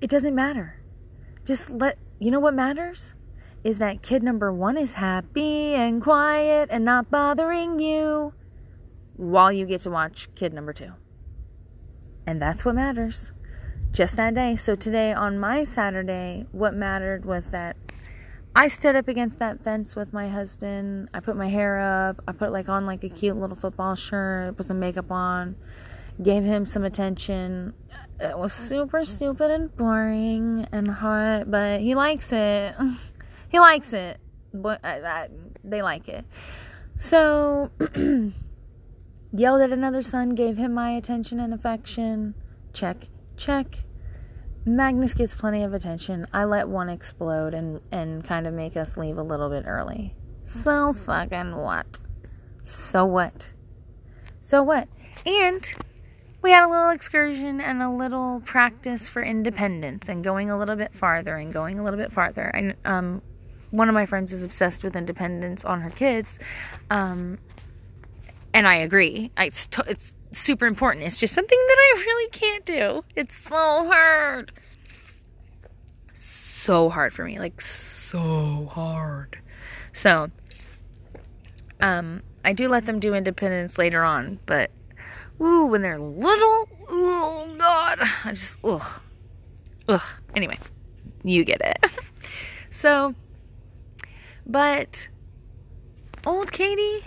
[0.00, 0.80] It doesn't matter.
[1.44, 3.30] Just let, you know what matters?
[3.62, 8.32] Is that kid number one is happy and quiet and not bothering you
[9.16, 10.92] while you get to watch kid number two.
[12.26, 13.32] And that's what matters.
[13.92, 14.56] Just that day.
[14.56, 17.76] So today on my Saturday, what mattered was that
[18.54, 21.08] I stood up against that fence with my husband.
[21.14, 22.16] I put my hair up.
[22.26, 25.54] I put like on like a cute little football shirt, put some makeup on,
[26.22, 27.74] gave him some attention.
[28.20, 32.74] It was super stupid and boring and hot, but he likes it.
[33.50, 34.20] He likes it.
[34.52, 35.28] But I, I,
[35.64, 36.26] they like it.
[36.98, 37.70] So
[39.32, 42.34] Yelled at another son, gave him my attention and affection.
[42.72, 43.84] Check, check.
[44.64, 46.26] Magnus gets plenty of attention.
[46.32, 50.14] I let one explode and, and kind of make us leave a little bit early.
[50.44, 52.00] So fucking what?
[52.64, 53.52] So what?
[54.40, 54.88] So what?
[55.26, 55.70] And
[56.48, 60.76] we had a little excursion and a little practice for independence and going a little
[60.76, 62.44] bit farther and going a little bit farther.
[62.44, 63.20] And um,
[63.70, 66.26] one of my friends is obsessed with independence on her kids.
[66.88, 67.38] Um,
[68.54, 69.30] and I agree.
[69.36, 71.04] It's t- it's super important.
[71.04, 73.04] It's just something that I really can't do.
[73.14, 74.50] It's so hard.
[76.14, 77.38] So hard for me.
[77.38, 79.38] Like so hard.
[79.92, 80.30] So
[81.82, 84.70] um I do let them do independence later on, but
[85.40, 87.98] ooh, when they're little, oh god.
[88.24, 89.00] I just ugh.
[89.88, 90.02] Ugh.
[90.34, 90.58] Anyway,
[91.22, 91.90] you get it.
[92.70, 93.14] so
[94.46, 95.08] but
[96.26, 97.02] old Katie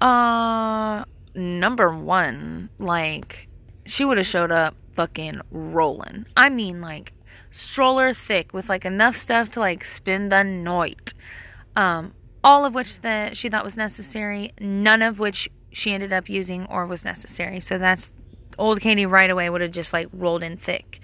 [0.00, 3.48] uh, number one, like,
[3.84, 6.26] she would have showed up fucking rolling.
[6.36, 7.12] I mean, like,
[7.50, 11.12] stroller thick with like enough stuff to like spend the night.
[11.76, 16.28] Um, all of which that she thought was necessary, none of which she ended up
[16.28, 17.60] using or was necessary.
[17.60, 18.12] So that's
[18.58, 21.00] old Katie right away would have just like rolled in thick.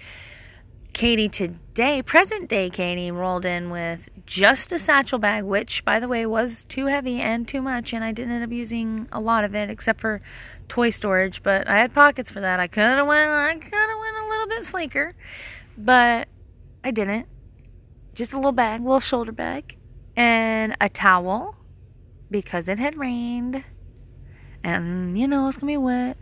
[0.93, 6.07] Katie today, present day Katie, rolled in with just a satchel bag, which, by the
[6.07, 9.43] way, was too heavy and too much, and I didn't end up using a lot
[9.43, 10.21] of it except for
[10.67, 11.43] toy storage.
[11.43, 12.59] But I had pockets for that.
[12.59, 15.15] I could have went, I could have went a little bit sleeker,
[15.77, 16.27] but
[16.83, 17.27] I didn't.
[18.15, 19.77] Just a little bag, little shoulder bag,
[20.15, 21.55] and a towel
[22.31, 23.63] because it had rained,
[24.63, 26.17] and you know it's gonna be wet,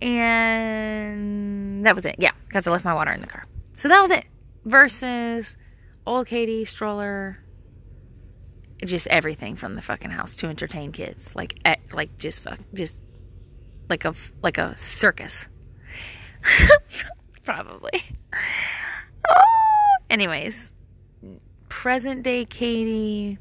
[0.00, 2.16] and that was it.
[2.18, 3.46] Yeah, because I left my water in the car.
[3.76, 4.24] So that was it.
[4.64, 5.56] Versus
[6.06, 7.38] old Katie, stroller,
[8.84, 11.34] just everything from the fucking house to entertain kids.
[11.34, 11.58] Like,
[11.92, 12.96] like just fuck, just
[13.88, 15.46] like a like a circus.
[17.44, 18.02] Probably.
[19.28, 19.42] Oh.
[20.10, 20.72] Anyways,
[21.70, 23.38] present day Katie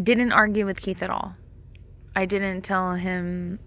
[0.00, 1.34] didn't argue with Keith at all.
[2.14, 3.58] I didn't tell him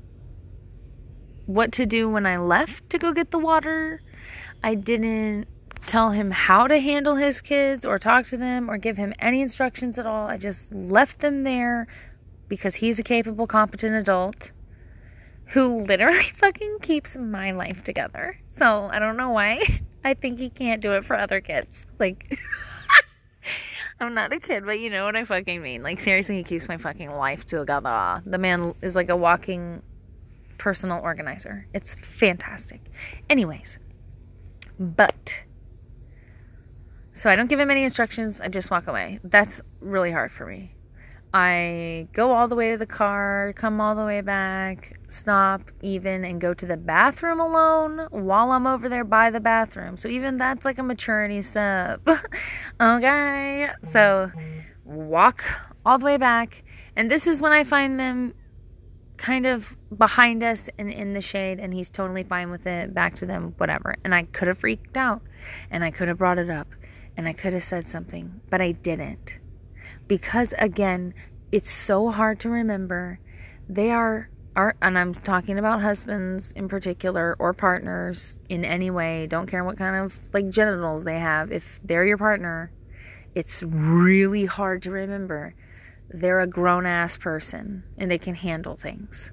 [1.45, 4.01] what to do when I left to go get the water.
[4.63, 5.47] I didn't
[5.85, 9.41] tell him how to handle his kids or talk to them or give him any
[9.41, 10.27] instructions at all.
[10.27, 11.87] I just left them there
[12.47, 14.51] because he's a capable, competent adult
[15.47, 18.39] who literally fucking keeps my life together.
[18.57, 19.81] So I don't know why.
[20.05, 21.85] I think he can't do it for other kids.
[21.97, 22.39] Like,
[24.05, 25.83] I'm not a kid, but you know what I fucking mean.
[25.83, 28.21] Like, seriously, he keeps my fucking life together.
[28.25, 29.81] The man is like a walking
[30.57, 31.67] personal organizer.
[31.73, 32.81] It's fantastic.
[33.29, 33.77] Anyways,
[34.79, 35.43] but
[37.13, 39.19] so I don't give him any instructions, I just walk away.
[39.23, 40.73] That's really hard for me.
[41.33, 46.23] I go all the way to the car, come all the way back, stop even
[46.23, 49.97] and go to the bathroom alone while I'm over there by the bathroom.
[49.97, 52.07] So even that's like a maturity step.
[52.81, 53.67] okay.
[53.91, 54.31] So
[54.85, 55.43] walk
[55.83, 56.63] all the way back.
[56.95, 58.35] And this is when I find them
[59.17, 63.15] kind of behind us and in the shade and he's totally fine with it back
[63.15, 65.21] to them whatever and i could have freaked out
[65.69, 66.67] and i could have brought it up
[67.15, 69.35] and i could have said something but i didn't
[70.07, 71.13] because again
[71.51, 73.19] it's so hard to remember
[73.69, 79.27] they are our, and I'm talking about husbands in particular or partners in any way,
[79.27, 82.71] don't care what kind of like genitals they have, if they're your partner,
[83.33, 85.55] it's really hard to remember
[86.09, 89.31] they're a grown ass person and they can handle things.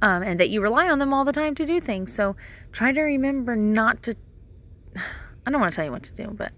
[0.00, 2.12] Um, and that you rely on them all the time to do things.
[2.12, 2.36] So
[2.70, 4.16] try to remember not to.
[5.46, 6.52] I don't want to tell you what to do, but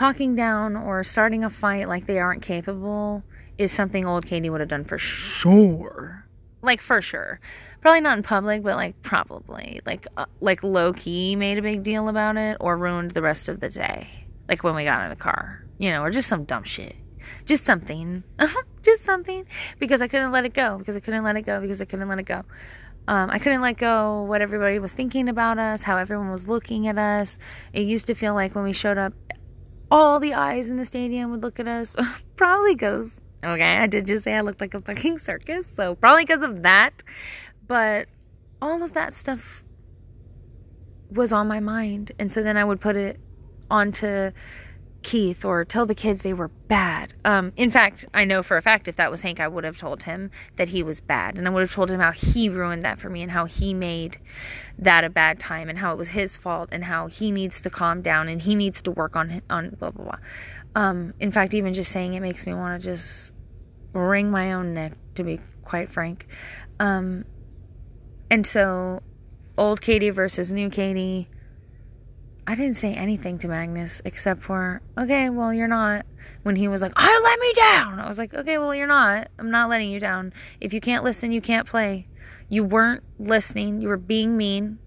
[0.00, 3.22] talking down or starting a fight like they aren't capable
[3.58, 6.24] is something old Katie would have done for sure.
[6.62, 7.38] Like for sure.
[7.82, 11.82] Probably not in public, but like probably like uh, like low key made a big
[11.82, 14.08] deal about it or ruined the rest of the day.
[14.48, 16.96] Like when we got in the car, you know, or just some dumb shit.
[17.44, 18.24] Just something.
[18.82, 19.44] just something
[19.78, 22.08] because I couldn't let it go because I couldn't let it go because I couldn't
[22.08, 22.42] let it go.
[23.06, 26.88] Um, I couldn't let go what everybody was thinking about us, how everyone was looking
[26.88, 27.38] at us.
[27.74, 29.12] It used to feel like when we showed up,
[29.90, 31.96] all the eyes in the stadium would look at us.
[32.36, 36.24] probably because, okay, I did just say I looked like a fucking circus, so probably
[36.24, 37.02] because of that.
[37.66, 38.08] But
[38.62, 39.64] all of that stuff
[41.10, 42.12] was on my mind.
[42.18, 43.20] And so then I would put it
[43.70, 44.30] onto
[45.02, 47.14] Keith or tell the kids they were bad.
[47.24, 49.76] Um, in fact, I know for a fact if that was Hank, I would have
[49.76, 51.36] told him that he was bad.
[51.36, 53.72] And I would have told him how he ruined that for me and how he
[53.72, 54.18] made
[54.78, 57.70] that a bad time and how it was his fault and how he needs to
[57.70, 60.18] calm down and he needs to work on, on blah, blah, blah.
[60.74, 63.32] Um, in fact, even just saying it makes me want to just
[63.92, 66.26] wring my own neck, to be quite frank.
[66.78, 67.24] Um,
[68.30, 69.02] and so,
[69.58, 71.28] old Katie versus new Katie
[72.50, 76.04] I didn't say anything to Magnus except for, okay, well, you're not.
[76.42, 78.00] When he was like, I let me down.
[78.00, 79.28] I was like, okay, well, you're not.
[79.38, 80.32] I'm not letting you down.
[80.60, 82.08] If you can't listen, you can't play.
[82.48, 83.80] You weren't listening.
[83.80, 84.80] You were being mean.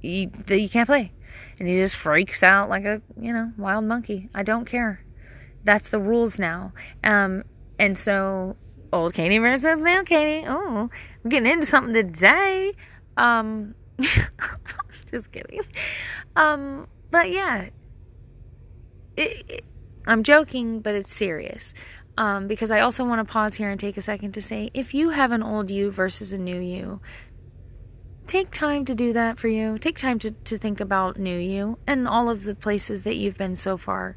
[0.00, 1.12] You, you can't play.
[1.58, 4.28] And he just freaks out like a, you know, wild monkey.
[4.32, 5.04] I don't care.
[5.64, 6.72] That's the rules now.
[7.02, 7.42] Um,
[7.80, 8.54] and so,
[8.92, 10.46] old Katie versus new Katie.
[10.46, 10.88] Oh,
[11.24, 12.74] I'm getting into something today.
[13.16, 13.74] Um,
[15.10, 15.62] just kidding.
[16.36, 17.68] Um, but yeah,
[19.16, 19.64] it, it,
[20.06, 21.74] I'm joking, but it's serious.
[22.16, 24.92] Um, because I also want to pause here and take a second to say if
[24.92, 27.00] you have an old you versus a new you,
[28.26, 29.78] take time to do that for you.
[29.78, 33.38] Take time to, to think about new you and all of the places that you've
[33.38, 34.16] been so far.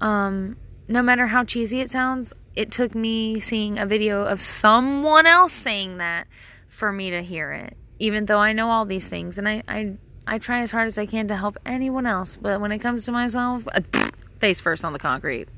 [0.00, 0.56] Um,
[0.88, 5.52] no matter how cheesy it sounds, it took me seeing a video of someone else
[5.52, 6.26] saying that
[6.68, 7.76] for me to hear it.
[7.98, 10.98] Even though I know all these things and I, I I try as hard as
[10.98, 13.80] I can to help anyone else, but when it comes to myself, uh,
[14.40, 15.48] face first on the concrete,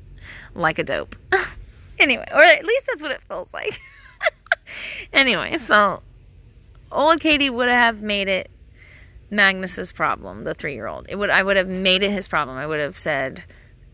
[0.53, 1.15] like a dope.
[1.99, 3.79] anyway, or at least that's what it feels like.
[5.13, 6.01] anyway, so
[6.91, 8.49] old Katie would have made it
[9.29, 11.07] Magnus's problem, the three-year-old.
[11.09, 12.57] It would I would have made it his problem.
[12.57, 13.43] I would have said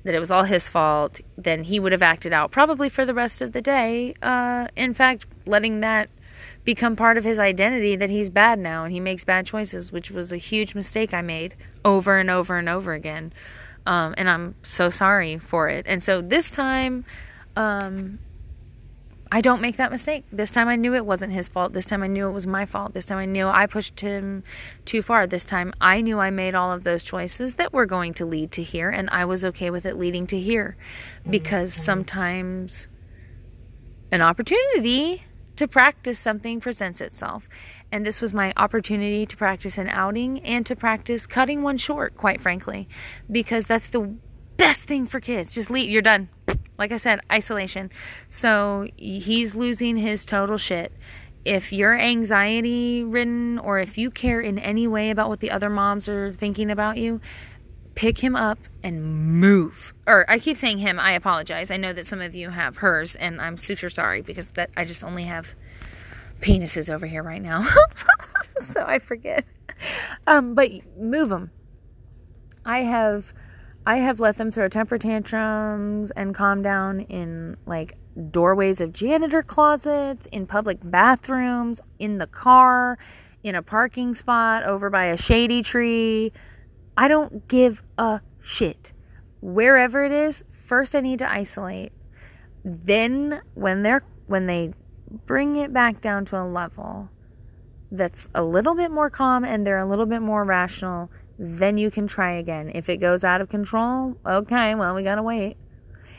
[0.03, 1.21] that it was all his fault.
[1.37, 4.13] Then he would have acted out probably for the rest of the day.
[4.21, 6.09] Uh, in fact, letting that
[6.63, 10.11] become part of his identity that he's bad now and he makes bad choices, which
[10.11, 13.33] was a huge mistake I made over and over and over again.
[13.85, 15.85] Um, and I'm so sorry for it.
[15.87, 17.03] And so this time,
[17.55, 18.19] um,
[19.33, 20.25] I don't make that mistake.
[20.31, 21.73] This time I knew it wasn't his fault.
[21.73, 22.93] This time I knew it was my fault.
[22.93, 24.43] This time I knew I pushed him
[24.85, 25.25] too far.
[25.25, 28.51] This time I knew I made all of those choices that were going to lead
[28.51, 30.77] to here, and I was okay with it leading to here
[31.27, 32.87] because sometimes
[34.11, 35.23] an opportunity
[35.63, 37.47] to practice something presents itself.
[37.89, 42.17] And this was my opportunity to practice an outing and to practice cutting one short,
[42.17, 42.89] quite frankly,
[43.31, 44.13] because that's the
[44.57, 45.53] best thing for kids.
[45.53, 46.27] Just leave, you're done.
[46.77, 47.91] Like I said, isolation.
[48.27, 50.91] So he's losing his total shit.
[51.45, 55.69] If you're anxiety ridden or if you care in any way about what the other
[55.69, 57.21] moms are thinking about you,
[57.95, 59.93] pick him up and move.
[60.07, 61.71] Or I keep saying him, I apologize.
[61.71, 64.85] I know that some of you have hers and I'm super sorry because that I
[64.85, 65.55] just only have
[66.41, 67.67] penises over here right now.
[68.73, 69.45] so I forget.
[70.27, 71.51] Um, but move them.
[72.65, 73.33] I have
[73.85, 77.97] I have let them throw temper tantrums and calm down in like
[78.31, 82.97] doorways of janitor closets, in public bathrooms, in the car,
[83.43, 86.31] in a parking spot over by a shady tree
[86.95, 88.91] I don't give a shit.
[89.41, 91.91] Wherever it is, first I need to isolate.
[92.63, 94.73] Then when they're when they
[95.25, 97.09] bring it back down to a level
[97.91, 101.91] that's a little bit more calm and they're a little bit more rational, then you
[101.91, 102.71] can try again.
[102.73, 105.57] If it goes out of control, okay, well, we got to wait.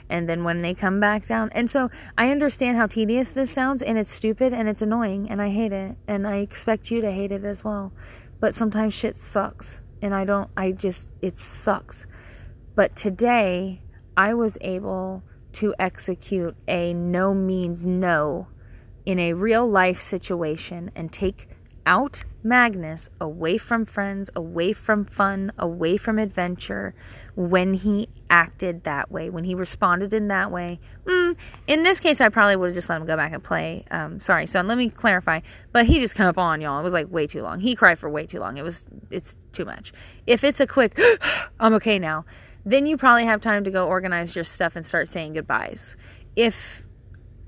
[0.09, 1.51] And then when they come back down.
[1.53, 5.41] And so I understand how tedious this sounds and it's stupid and it's annoying and
[5.41, 7.93] I hate it and I expect you to hate it as well.
[8.39, 12.07] But sometimes shit sucks and I don't, I just, it sucks.
[12.75, 13.81] But today,
[14.19, 18.49] I was able to execute a no means no
[19.07, 21.49] in a real life situation and take
[21.87, 26.95] out Magnus away from friends, away from fun, away from adventure
[27.35, 30.79] when he acted that way, when he responded in that way.
[31.07, 33.87] Mm, in this case, I probably would have just let him go back and play.
[33.91, 35.41] Um, sorry, son, let me clarify.
[35.73, 36.79] But he just come up on y'all.
[36.81, 37.61] It was like way too long.
[37.61, 38.59] He cried for way too long.
[38.59, 39.95] It was, it's too much.
[40.27, 41.01] If it's a quick,
[41.61, 42.27] I'm okay now,
[42.67, 45.97] then you probably have time to go organize your stuff and start saying goodbyes.
[46.37, 46.57] If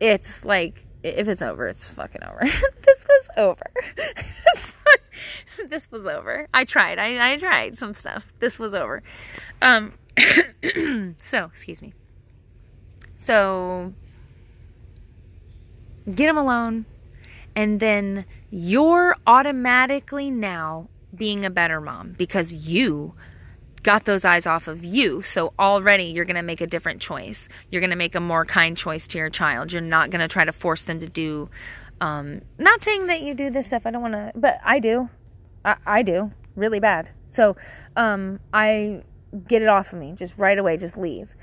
[0.01, 2.41] it's like, if it's over, it's fucking over.
[2.85, 3.71] this was over.
[5.69, 6.49] this was over.
[6.53, 6.99] I tried.
[6.99, 8.33] I, I tried some stuff.
[8.41, 9.03] This was over.
[9.63, 9.95] Um,
[11.19, 11.95] so, excuse me.
[13.19, 13.93] So,
[16.13, 16.87] get him alone.
[17.55, 23.15] And then you're automatically now being a better mom because you
[23.87, 25.23] got those eyes off of you.
[25.23, 27.49] So already you're going to make a different choice.
[27.71, 29.73] You're going to make a more kind choice to your child.
[29.73, 31.49] You're not going to try to force them to do.
[32.01, 33.87] Um, not saying that you do this stuff.
[33.87, 35.09] I don't want to, but I do.
[35.65, 37.11] I, I do really bad.
[37.29, 37.57] So
[37.95, 39.05] um, I
[39.47, 40.77] get it off of me just right away.
[40.77, 41.37] Just leave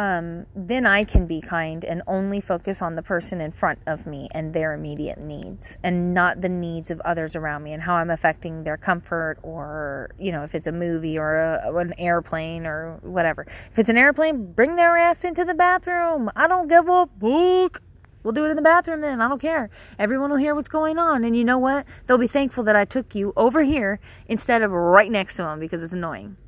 [0.00, 4.06] um, then I can be kind and only focus on the person in front of
[4.06, 7.96] me and their immediate needs and not the needs of others around me and how
[7.96, 12.64] I'm affecting their comfort or, you know, if it's a movie or a, an airplane
[12.64, 13.42] or whatever.
[13.70, 16.30] If it's an airplane, bring their ass into the bathroom.
[16.34, 17.82] I don't give a fuck.
[18.22, 19.20] We'll do it in the bathroom then.
[19.20, 19.68] I don't care.
[19.98, 21.24] Everyone will hear what's going on.
[21.24, 21.84] And you know what?
[22.06, 25.60] They'll be thankful that I took you over here instead of right next to them
[25.60, 26.38] because it's annoying.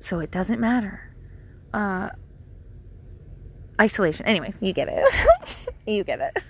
[0.00, 1.14] So it doesn't matter.
[1.72, 2.10] Uh,
[3.80, 4.26] isolation.
[4.26, 5.04] Anyways, you get it.
[5.86, 6.42] you get it.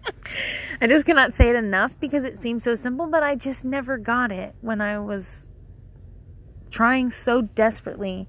[0.80, 3.98] I just cannot say it enough because it seems so simple, but I just never
[3.98, 5.46] got it when I was
[6.70, 8.28] trying so desperately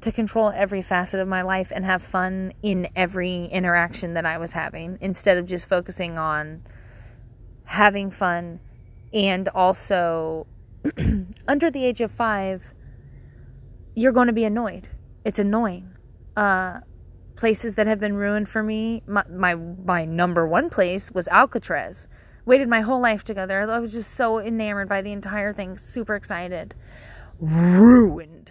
[0.00, 4.38] to control every facet of my life and have fun in every interaction that I
[4.38, 6.62] was having instead of just focusing on
[7.64, 8.60] having fun
[9.12, 10.46] and also
[11.48, 12.62] under the age of five,
[13.94, 14.88] you're going to be annoyed.
[15.24, 15.90] It's annoying.
[16.36, 16.80] Uh,
[17.38, 19.02] places that have been ruined for me.
[19.06, 22.08] My, my, my number one place was Alcatraz.
[22.44, 23.70] Waited my whole life to go there.
[23.70, 26.74] I was just so enamored by the entire thing, super excited.
[27.38, 28.50] Ruined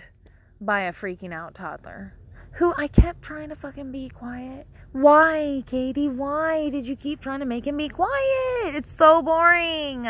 [0.62, 2.14] by a freaking out toddler
[2.54, 4.68] who I kept trying to fucking be quiet.
[4.92, 6.08] Why, Katie?
[6.08, 8.74] Why did you keep trying to make him be quiet?
[8.74, 10.08] It's so boring.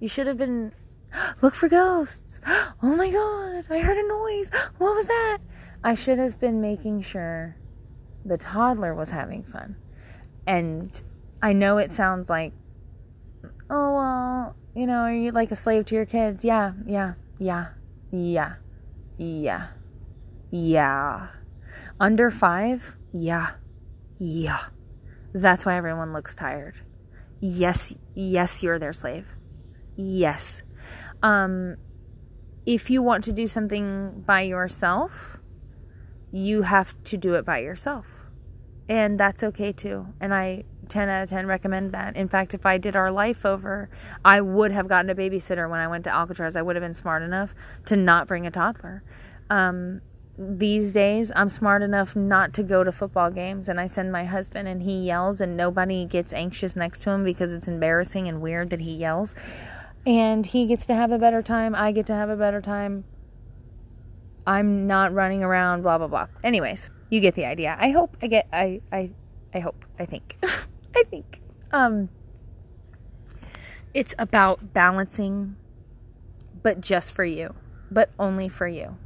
[0.00, 0.72] You should have been.
[1.42, 2.40] Look for ghosts.
[2.80, 4.50] Oh my god, I heard a noise.
[4.78, 5.38] What was that?
[5.82, 7.56] I should have been making sure
[8.28, 9.76] the toddler was having fun.
[10.46, 11.00] And
[11.42, 12.52] I know it sounds like,
[13.70, 16.44] oh, well, you know, are you like a slave to your kids?
[16.44, 17.68] Yeah, yeah, yeah,
[18.10, 18.54] yeah,
[19.16, 19.68] yeah,
[20.50, 21.28] yeah.
[22.00, 22.96] Under five?
[23.12, 23.52] Yeah,
[24.18, 24.66] yeah.
[25.34, 26.80] That's why everyone looks tired.
[27.40, 29.26] Yes, yes, you're their slave.
[29.96, 30.62] Yes.
[31.22, 31.76] Um,
[32.64, 35.38] if you want to do something by yourself,
[36.30, 38.17] you have to do it by yourself
[38.88, 40.06] and that's okay too.
[40.20, 42.16] And I 10 out of 10 recommend that.
[42.16, 43.90] In fact, if I did our life over,
[44.24, 46.56] I would have gotten a babysitter when I went to Alcatraz.
[46.56, 47.54] I would have been smart enough
[47.86, 49.02] to not bring a toddler.
[49.50, 50.00] Um,
[50.38, 54.24] these days, I'm smart enough not to go to football games, and I send my
[54.24, 58.40] husband, and he yells, and nobody gets anxious next to him because it's embarrassing and
[58.40, 59.34] weird that he yells.
[60.06, 61.74] And he gets to have a better time.
[61.74, 63.04] I get to have a better time.
[64.46, 66.28] I'm not running around, blah, blah, blah.
[66.44, 67.76] Anyways you get the idea.
[67.78, 69.10] I hope I get I I
[69.54, 69.84] I hope.
[69.98, 70.38] I think.
[70.96, 71.40] I think.
[71.72, 72.08] Um
[73.94, 75.56] it's about balancing
[76.62, 77.54] but just for you.
[77.90, 78.96] But only for you.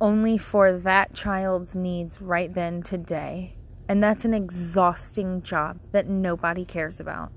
[0.00, 3.54] Only for that child's needs right then today.
[3.88, 7.32] And that's an exhausting job that nobody cares about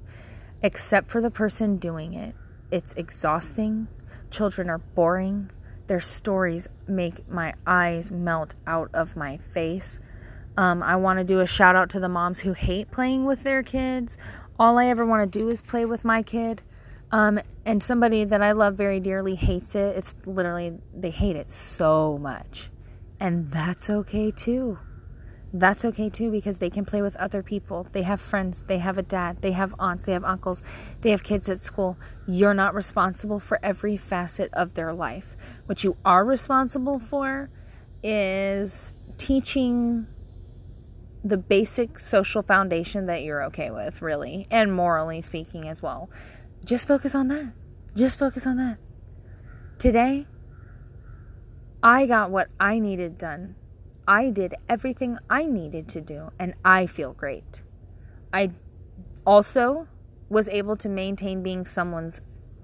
[0.61, 2.35] except for the person doing it.
[2.71, 3.87] It's exhausting.
[4.29, 5.51] Children are boring.
[5.91, 9.99] Their stories make my eyes melt out of my face.
[10.55, 13.43] Um, I want to do a shout out to the moms who hate playing with
[13.43, 14.17] their kids.
[14.57, 16.61] All I ever want to do is play with my kid.
[17.11, 19.97] Um, and somebody that I love very dearly hates it.
[19.97, 22.69] It's literally, they hate it so much.
[23.19, 24.79] And that's okay too
[25.53, 27.87] that's okay too because they can play with other people.
[27.91, 30.63] They have friends, they have a dad, they have aunts, they have uncles,
[31.01, 31.97] they have kids at school.
[32.27, 35.35] You're not responsible for every facet of their life.
[35.65, 37.49] What you are responsible for
[38.01, 40.07] is teaching
[41.23, 46.09] the basic social foundation that you're okay with, really, and morally speaking as well.
[46.63, 47.53] Just focus on that.
[47.95, 48.77] Just focus on that.
[49.77, 50.25] Today,
[51.83, 53.55] I got what I needed done
[54.11, 57.61] I did everything I needed to do, and I feel great.
[58.33, 58.51] I
[59.25, 59.87] also
[60.27, 62.19] was able to maintain being someone's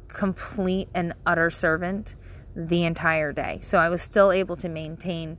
[0.10, 2.16] complete and utter servant
[2.54, 3.60] the entire day.
[3.62, 5.38] So I was still able to maintain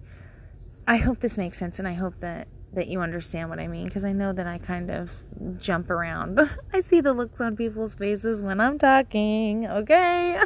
[0.87, 3.85] I hope this makes sense and I hope that that you understand what I mean
[3.85, 5.11] because I know that I kind of
[5.59, 6.41] jump around.
[6.73, 10.41] I see the looks on people's faces when I'm talking, okay?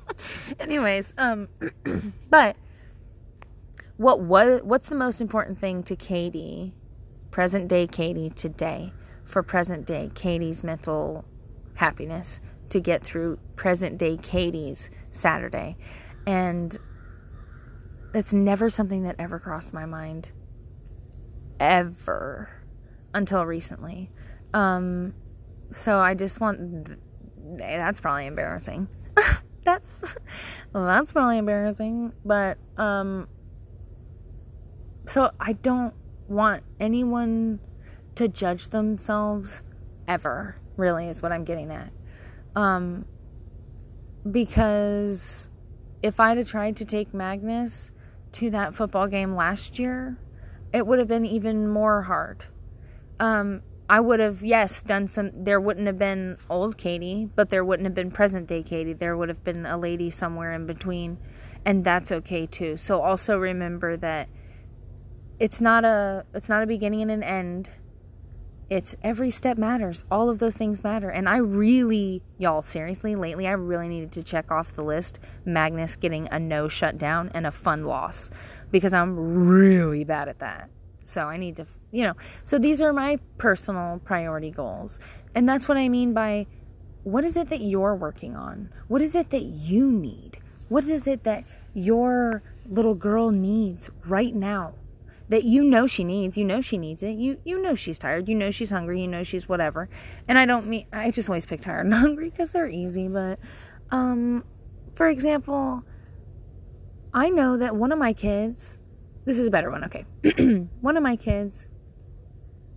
[0.60, 1.48] Anyways, um
[2.28, 2.56] but
[3.96, 6.74] what was what's the most important thing to Katie,
[7.30, 8.92] present day Katie today
[9.24, 11.24] for present day Katie's mental
[11.74, 15.76] happiness to get through present day Katie's Saturday.
[16.26, 16.76] And
[18.12, 20.30] that's never something that ever crossed my mind
[21.58, 22.50] ever
[23.14, 24.10] until recently.
[24.52, 25.14] Um,
[25.70, 26.88] so I just want
[27.58, 28.88] that's probably embarrassing.
[29.64, 30.02] that's
[30.72, 33.28] that's probably embarrassing, but um
[35.06, 35.94] so I don't
[36.28, 37.60] want anyone
[38.16, 39.62] to judge themselves
[40.08, 41.90] ever, really is what I'm getting at.
[42.54, 43.06] Um
[44.30, 45.48] because
[46.02, 47.90] if I'd have tried to take Magnus
[48.32, 50.18] to that football game last year,
[50.72, 52.46] it would have been even more hard.
[53.18, 55.30] Um, I would have, yes, done some.
[55.32, 58.92] There wouldn't have been old Katie, but there wouldn't have been present day Katie.
[58.92, 61.18] There would have been a lady somewhere in between,
[61.64, 62.76] and that's okay too.
[62.76, 64.28] So also remember that
[65.38, 67.70] it's not a it's not a beginning and an end.
[68.68, 70.04] It's every step matters.
[70.10, 71.08] All of those things matter.
[71.08, 75.94] And I really, y'all, seriously, lately I really needed to check off the list Magnus
[75.94, 78.28] getting a no shutdown and a fun loss
[78.72, 79.16] because I'm
[79.46, 80.68] really bad at that.
[81.04, 84.98] So I need to, you know, so these are my personal priority goals.
[85.36, 86.46] And that's what I mean by
[87.04, 88.70] what is it that you're working on?
[88.88, 90.40] What is it that you need?
[90.68, 94.74] What is it that your little girl needs right now?
[95.28, 96.36] That you know she needs.
[96.36, 97.12] You know she needs it.
[97.12, 98.28] You you know she's tired.
[98.28, 99.00] You know she's hungry.
[99.00, 99.88] You know she's whatever.
[100.28, 103.08] And I don't mean I just always pick tired and hungry because they're easy.
[103.08, 103.38] But
[103.90, 104.44] um,
[104.94, 105.84] for example,
[107.12, 108.78] I know that one of my kids.
[109.24, 109.84] This is a better one.
[109.84, 110.04] Okay,
[110.80, 111.66] one of my kids.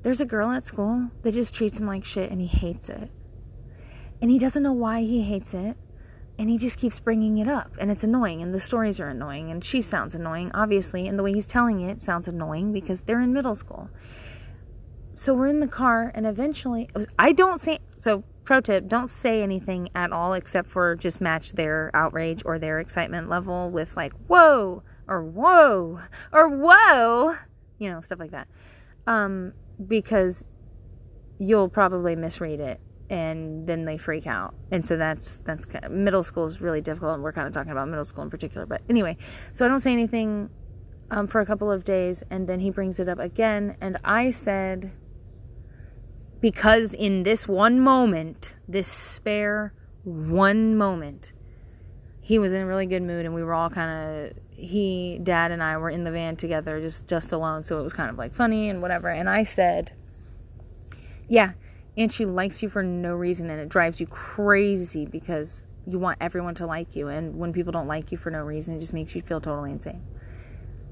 [0.02, 3.12] There's a girl at school that just treats him like shit, and he hates it.
[4.22, 5.78] And he doesn't know why he hates it
[6.40, 9.52] and he just keeps bringing it up and it's annoying and the stories are annoying
[9.52, 10.50] and she sounds annoying.
[10.54, 13.90] Obviously and the way he's telling it sounds annoying because they're in middle school.
[15.14, 19.10] So we're in the car and eventually was, i don't say so pro tip don't
[19.10, 23.98] say anything at all except for just match their outrage or their excitement level with
[23.98, 26.00] like whoa or whoa
[26.32, 27.36] or whoa
[27.80, 28.48] you know stuff like that.
[29.08, 29.52] Um
[29.86, 30.46] because
[31.38, 32.80] you'll probably misread it
[33.10, 34.54] and then they freak out.
[34.72, 37.54] And so that's that's kind of, middle school is really difficult and we're kind of
[37.54, 39.18] talking about middle school in particular but anyway.
[39.54, 40.50] So i don't say anything
[41.12, 44.30] um, for a couple of days and then he brings it up again and i
[44.30, 44.92] said
[46.40, 51.34] because in this one moment this spare one moment
[52.22, 55.52] he was in a really good mood and we were all kind of he dad
[55.52, 58.18] and i were in the van together just just alone so it was kind of
[58.18, 59.10] like funny and whatever.
[59.10, 59.94] And i said
[61.28, 61.54] yeah
[62.00, 66.18] and she likes you for no reason and it drives you crazy because you want
[66.22, 68.94] everyone to like you and when people don't like you for no reason it just
[68.94, 70.02] makes you feel totally insane.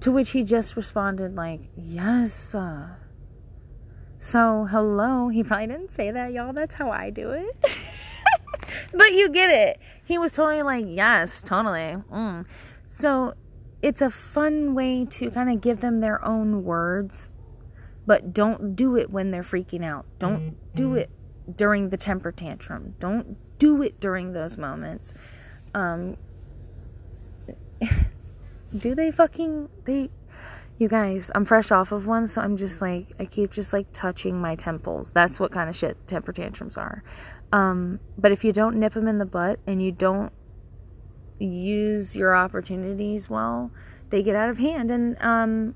[0.02, 2.90] To which he just responded like yes uh.
[4.20, 5.30] so hello.
[5.30, 6.54] He probably didn't say that y'all.
[6.54, 7.66] That's how i do it.
[8.94, 9.80] But you get it.
[10.04, 12.04] He was totally like yes totally.
[12.12, 12.46] Mm.
[12.86, 13.34] so
[13.82, 17.30] it's a fun way to kind of give them their own words
[18.08, 20.06] but don't do it when they're freaking out.
[20.18, 21.12] Don't do it
[21.56, 22.96] during the temper tantrum.
[23.00, 25.14] Don't do it during those moments.
[25.76, 26.18] Um,
[28.78, 30.10] do they fucking they
[30.78, 33.88] you guys i'm fresh off of one so i'm just like i keep just like
[33.94, 37.04] touching my temples that's what kind of shit temper tantrums are
[37.54, 40.34] um, but if you don't nip them in the butt and you don't
[41.40, 43.72] use your opportunities well
[44.10, 45.74] they get out of hand and um,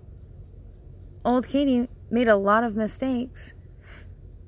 [1.24, 3.54] old katie made a lot of mistakes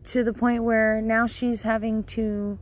[0.03, 2.59] to the point where now she's having to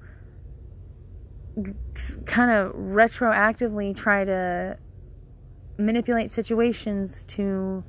[2.26, 4.78] kind of retroactively try to
[5.78, 7.84] manipulate situations to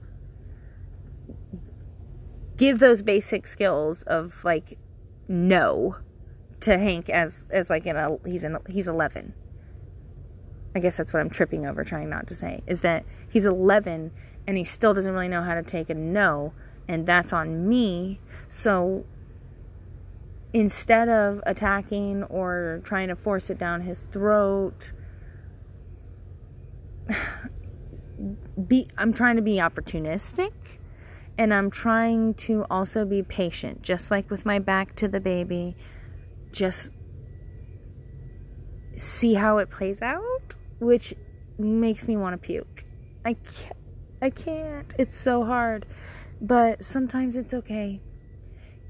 [2.56, 4.78] give those basic skills of like
[5.28, 5.96] no
[6.60, 9.34] to Hank as as like in a he's in he's 11.
[10.74, 14.10] I guess that's what I'm tripping over trying not to say is that he's 11
[14.46, 16.54] and he still doesn't really know how to take a no
[16.88, 18.20] and that's on me.
[18.48, 19.04] So
[20.52, 24.92] instead of attacking or trying to force it down his throat,
[28.68, 30.52] be I'm trying to be opportunistic
[31.38, 35.76] And I'm trying to also be patient, just like with my back to the baby.
[36.52, 36.90] Just
[38.94, 41.14] see how it plays out, which
[41.58, 42.84] makes me want to puke.
[43.24, 43.76] I can't.
[44.20, 44.94] I can't.
[44.98, 45.86] It's so hard.
[46.42, 48.00] But sometimes it's okay.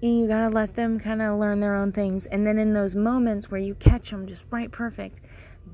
[0.00, 2.24] And you gotta let them kind of learn their own things.
[2.24, 5.20] And then in those moments where you catch them just right perfect,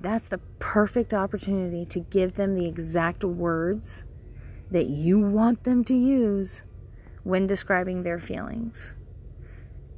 [0.01, 4.05] that's the perfect opportunity to give them the exact words
[4.73, 6.63] that you want them to use
[7.23, 8.95] when describing their feelings.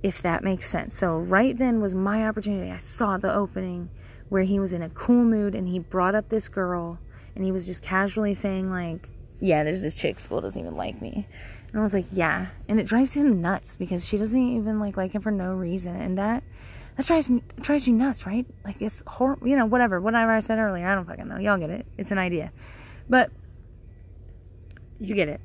[0.02, 0.94] If that makes sense.
[0.94, 2.70] So, right then was my opportunity.
[2.70, 3.88] I saw the opening
[4.28, 6.98] where he was in a cool mood and he brought up this girl
[7.34, 9.08] and he was just casually saying, like,
[9.40, 11.26] yeah, there's this chick school doesn't even like me.
[11.72, 12.46] And I was like, yeah.
[12.68, 15.96] And it drives him nuts because she doesn't even like like him for no reason.
[15.96, 16.42] And that
[16.96, 18.46] that drives me drives you nuts, right?
[18.64, 20.86] Like it's horrible, you know, whatever, whatever I said earlier.
[20.86, 21.38] I don't fucking know.
[21.38, 21.86] Y'all get it.
[21.96, 22.52] It's an idea.
[23.08, 23.30] But
[24.98, 25.40] you get it.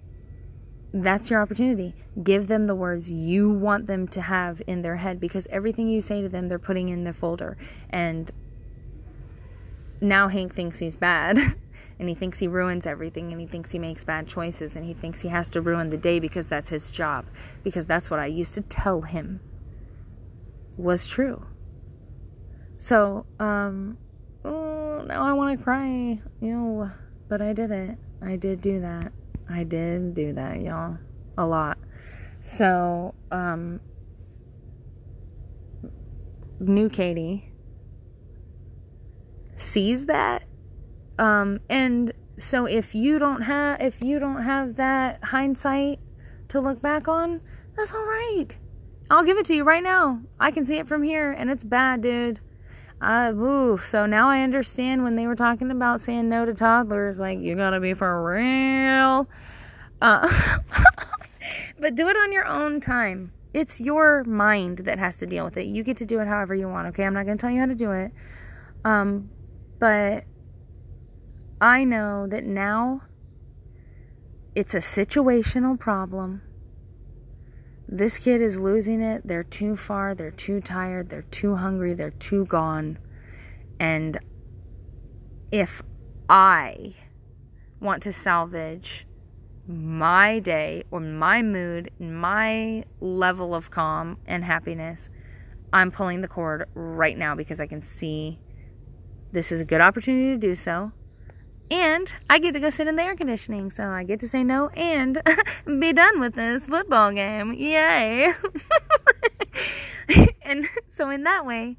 [0.94, 1.94] That's your opportunity.
[2.24, 6.02] Give them the words you want them to have in their head because everything you
[6.02, 7.58] say to them, they're putting in the folder.
[7.90, 8.32] And
[10.00, 11.38] now Hank thinks he's bad.
[12.00, 14.94] and he thinks he ruins everything and he thinks he makes bad choices and he
[14.94, 17.26] thinks he has to ruin the day because that's his job
[17.64, 19.40] because that's what I used to tell him
[20.78, 21.46] was true.
[22.78, 23.98] So, um
[24.44, 26.22] oh, now I want to cry.
[26.42, 26.92] You know,
[27.28, 27.98] But I did it.
[28.22, 29.12] I did do that.
[29.50, 30.98] I did do that, y'all.
[31.38, 31.78] A lot.
[32.42, 33.80] So, um
[36.60, 37.52] new Katie
[39.56, 40.44] sees that
[41.18, 46.00] um, and so if you don't have if you don't have that hindsight
[46.50, 47.42] to look back on,
[47.76, 48.48] that's all right.
[49.10, 50.22] I'll give it to you right now.
[50.40, 52.40] I can see it from here, and it's bad, dude.
[53.02, 57.20] Uh, ooh, so now I understand when they were talking about saying no to toddlers,
[57.20, 59.30] like you gotta be for real.
[60.02, 60.60] Uh,
[61.80, 63.32] but do it on your own time.
[63.54, 65.68] It's your mind that has to deal with it.
[65.68, 66.88] You get to do it however you want.
[66.88, 68.12] Okay, I'm not gonna tell you how to do it.
[68.84, 69.30] Um,
[69.80, 70.26] but
[71.66, 73.02] I know that now
[74.54, 76.44] it's a situational problem.
[77.88, 79.26] This kid is losing it.
[79.26, 80.14] They're too far.
[80.14, 81.10] They're too tired.
[81.10, 81.96] They're too hungry.
[81.96, 83.00] They're too gone.
[83.80, 84.20] And
[85.52, 85.82] if
[86.30, 86.98] I
[87.80, 89.08] want to salvage
[89.68, 95.10] my day or my mood, my level of calm and happiness,
[95.74, 98.38] I'm pulling the cord right now because I can see
[99.32, 100.92] this is a good opportunity to do so.
[101.72, 104.44] And I get to go sit in the air conditioning, so I get to say
[104.44, 105.22] no and
[105.80, 107.54] be done with this football game.
[107.54, 108.34] Yay!
[110.44, 111.78] and so, in that way,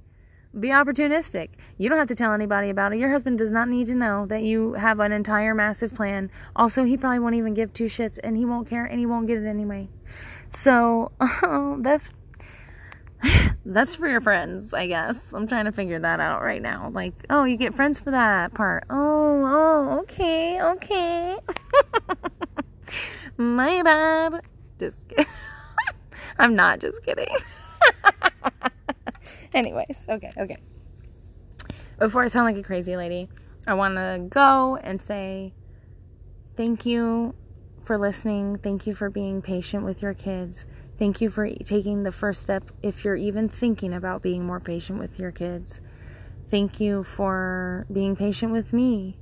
[0.59, 1.51] be opportunistic.
[1.79, 2.99] You don't have to tell anybody about it.
[2.99, 6.31] Your husband does not need to know that you have an entire massive plan.
[6.57, 9.27] Also, he probably won't even give two shits and he won't care and he won't
[9.27, 9.89] get it anyway.
[10.51, 12.09] So, oh, that's
[13.65, 15.17] that's for your friends, I guess.
[15.33, 16.91] I'm trying to figure that out right now.
[16.93, 18.85] Like, oh, you get friends for that part.
[18.91, 21.37] Oh, oh, okay, okay.
[23.37, 24.43] My bad.
[24.79, 25.27] Just kidding.
[26.39, 27.35] I'm not just kidding.
[29.55, 30.59] Anyways, okay, okay.
[31.99, 33.29] Before I sound like a crazy lady,
[33.67, 35.55] I want to go and say
[36.57, 37.35] thank you
[37.85, 38.59] for listening.
[38.59, 40.67] Thank you for being patient with your kids.
[40.99, 44.99] Thank you for taking the first step if you're even thinking about being more patient
[44.99, 45.81] with your kids.
[46.49, 49.19] Thank you for being patient with me.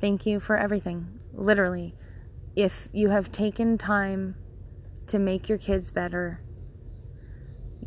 [0.00, 1.20] Thank you for everything.
[1.34, 1.94] Literally.
[2.56, 4.34] If you have taken time
[5.08, 6.40] to make your kids better,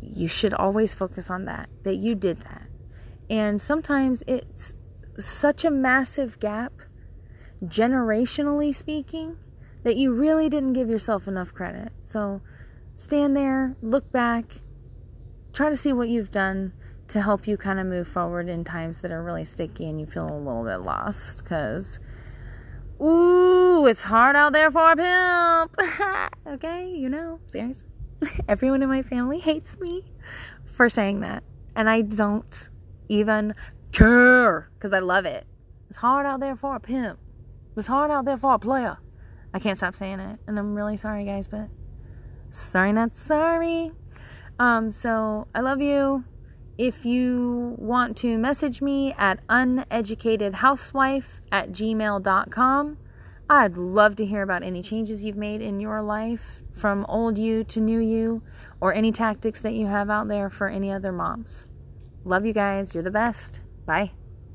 [0.00, 2.68] you should always focus on that, that you did that.
[3.28, 4.74] And sometimes it's
[5.18, 6.72] such a massive gap,
[7.64, 9.38] generationally speaking,
[9.82, 11.92] that you really didn't give yourself enough credit.
[12.00, 12.42] So,
[12.96, 14.60] stand there, look back,
[15.52, 16.72] try to see what you've done
[17.08, 20.06] to help you kind of move forward in times that are really sticky and you
[20.06, 21.98] feel a little bit lost because
[23.00, 25.76] ooh it's hard out there for a pimp.
[26.46, 27.88] Okay you know seriously
[28.48, 30.04] everyone in my family hates me
[30.64, 31.42] for saying that
[31.74, 32.68] and i don't
[33.08, 33.54] even
[33.92, 35.46] care because i love it.
[35.88, 37.18] It's hard out there for a pimp.
[37.76, 38.96] It's hard out there for a player.
[39.52, 41.68] I can't stop saying it and i'm really sorry guys but
[42.54, 43.92] sorry, not sorry.
[44.58, 46.24] Um, so I love you.
[46.76, 52.98] If you want to message me at uneducatedhousewife at gmail.com,
[53.48, 57.62] I'd love to hear about any changes you've made in your life from old you
[57.64, 58.42] to new you,
[58.80, 61.66] or any tactics that you have out there for any other moms.
[62.24, 62.94] Love you guys.
[62.94, 63.60] You're the best.
[63.86, 64.12] Bye.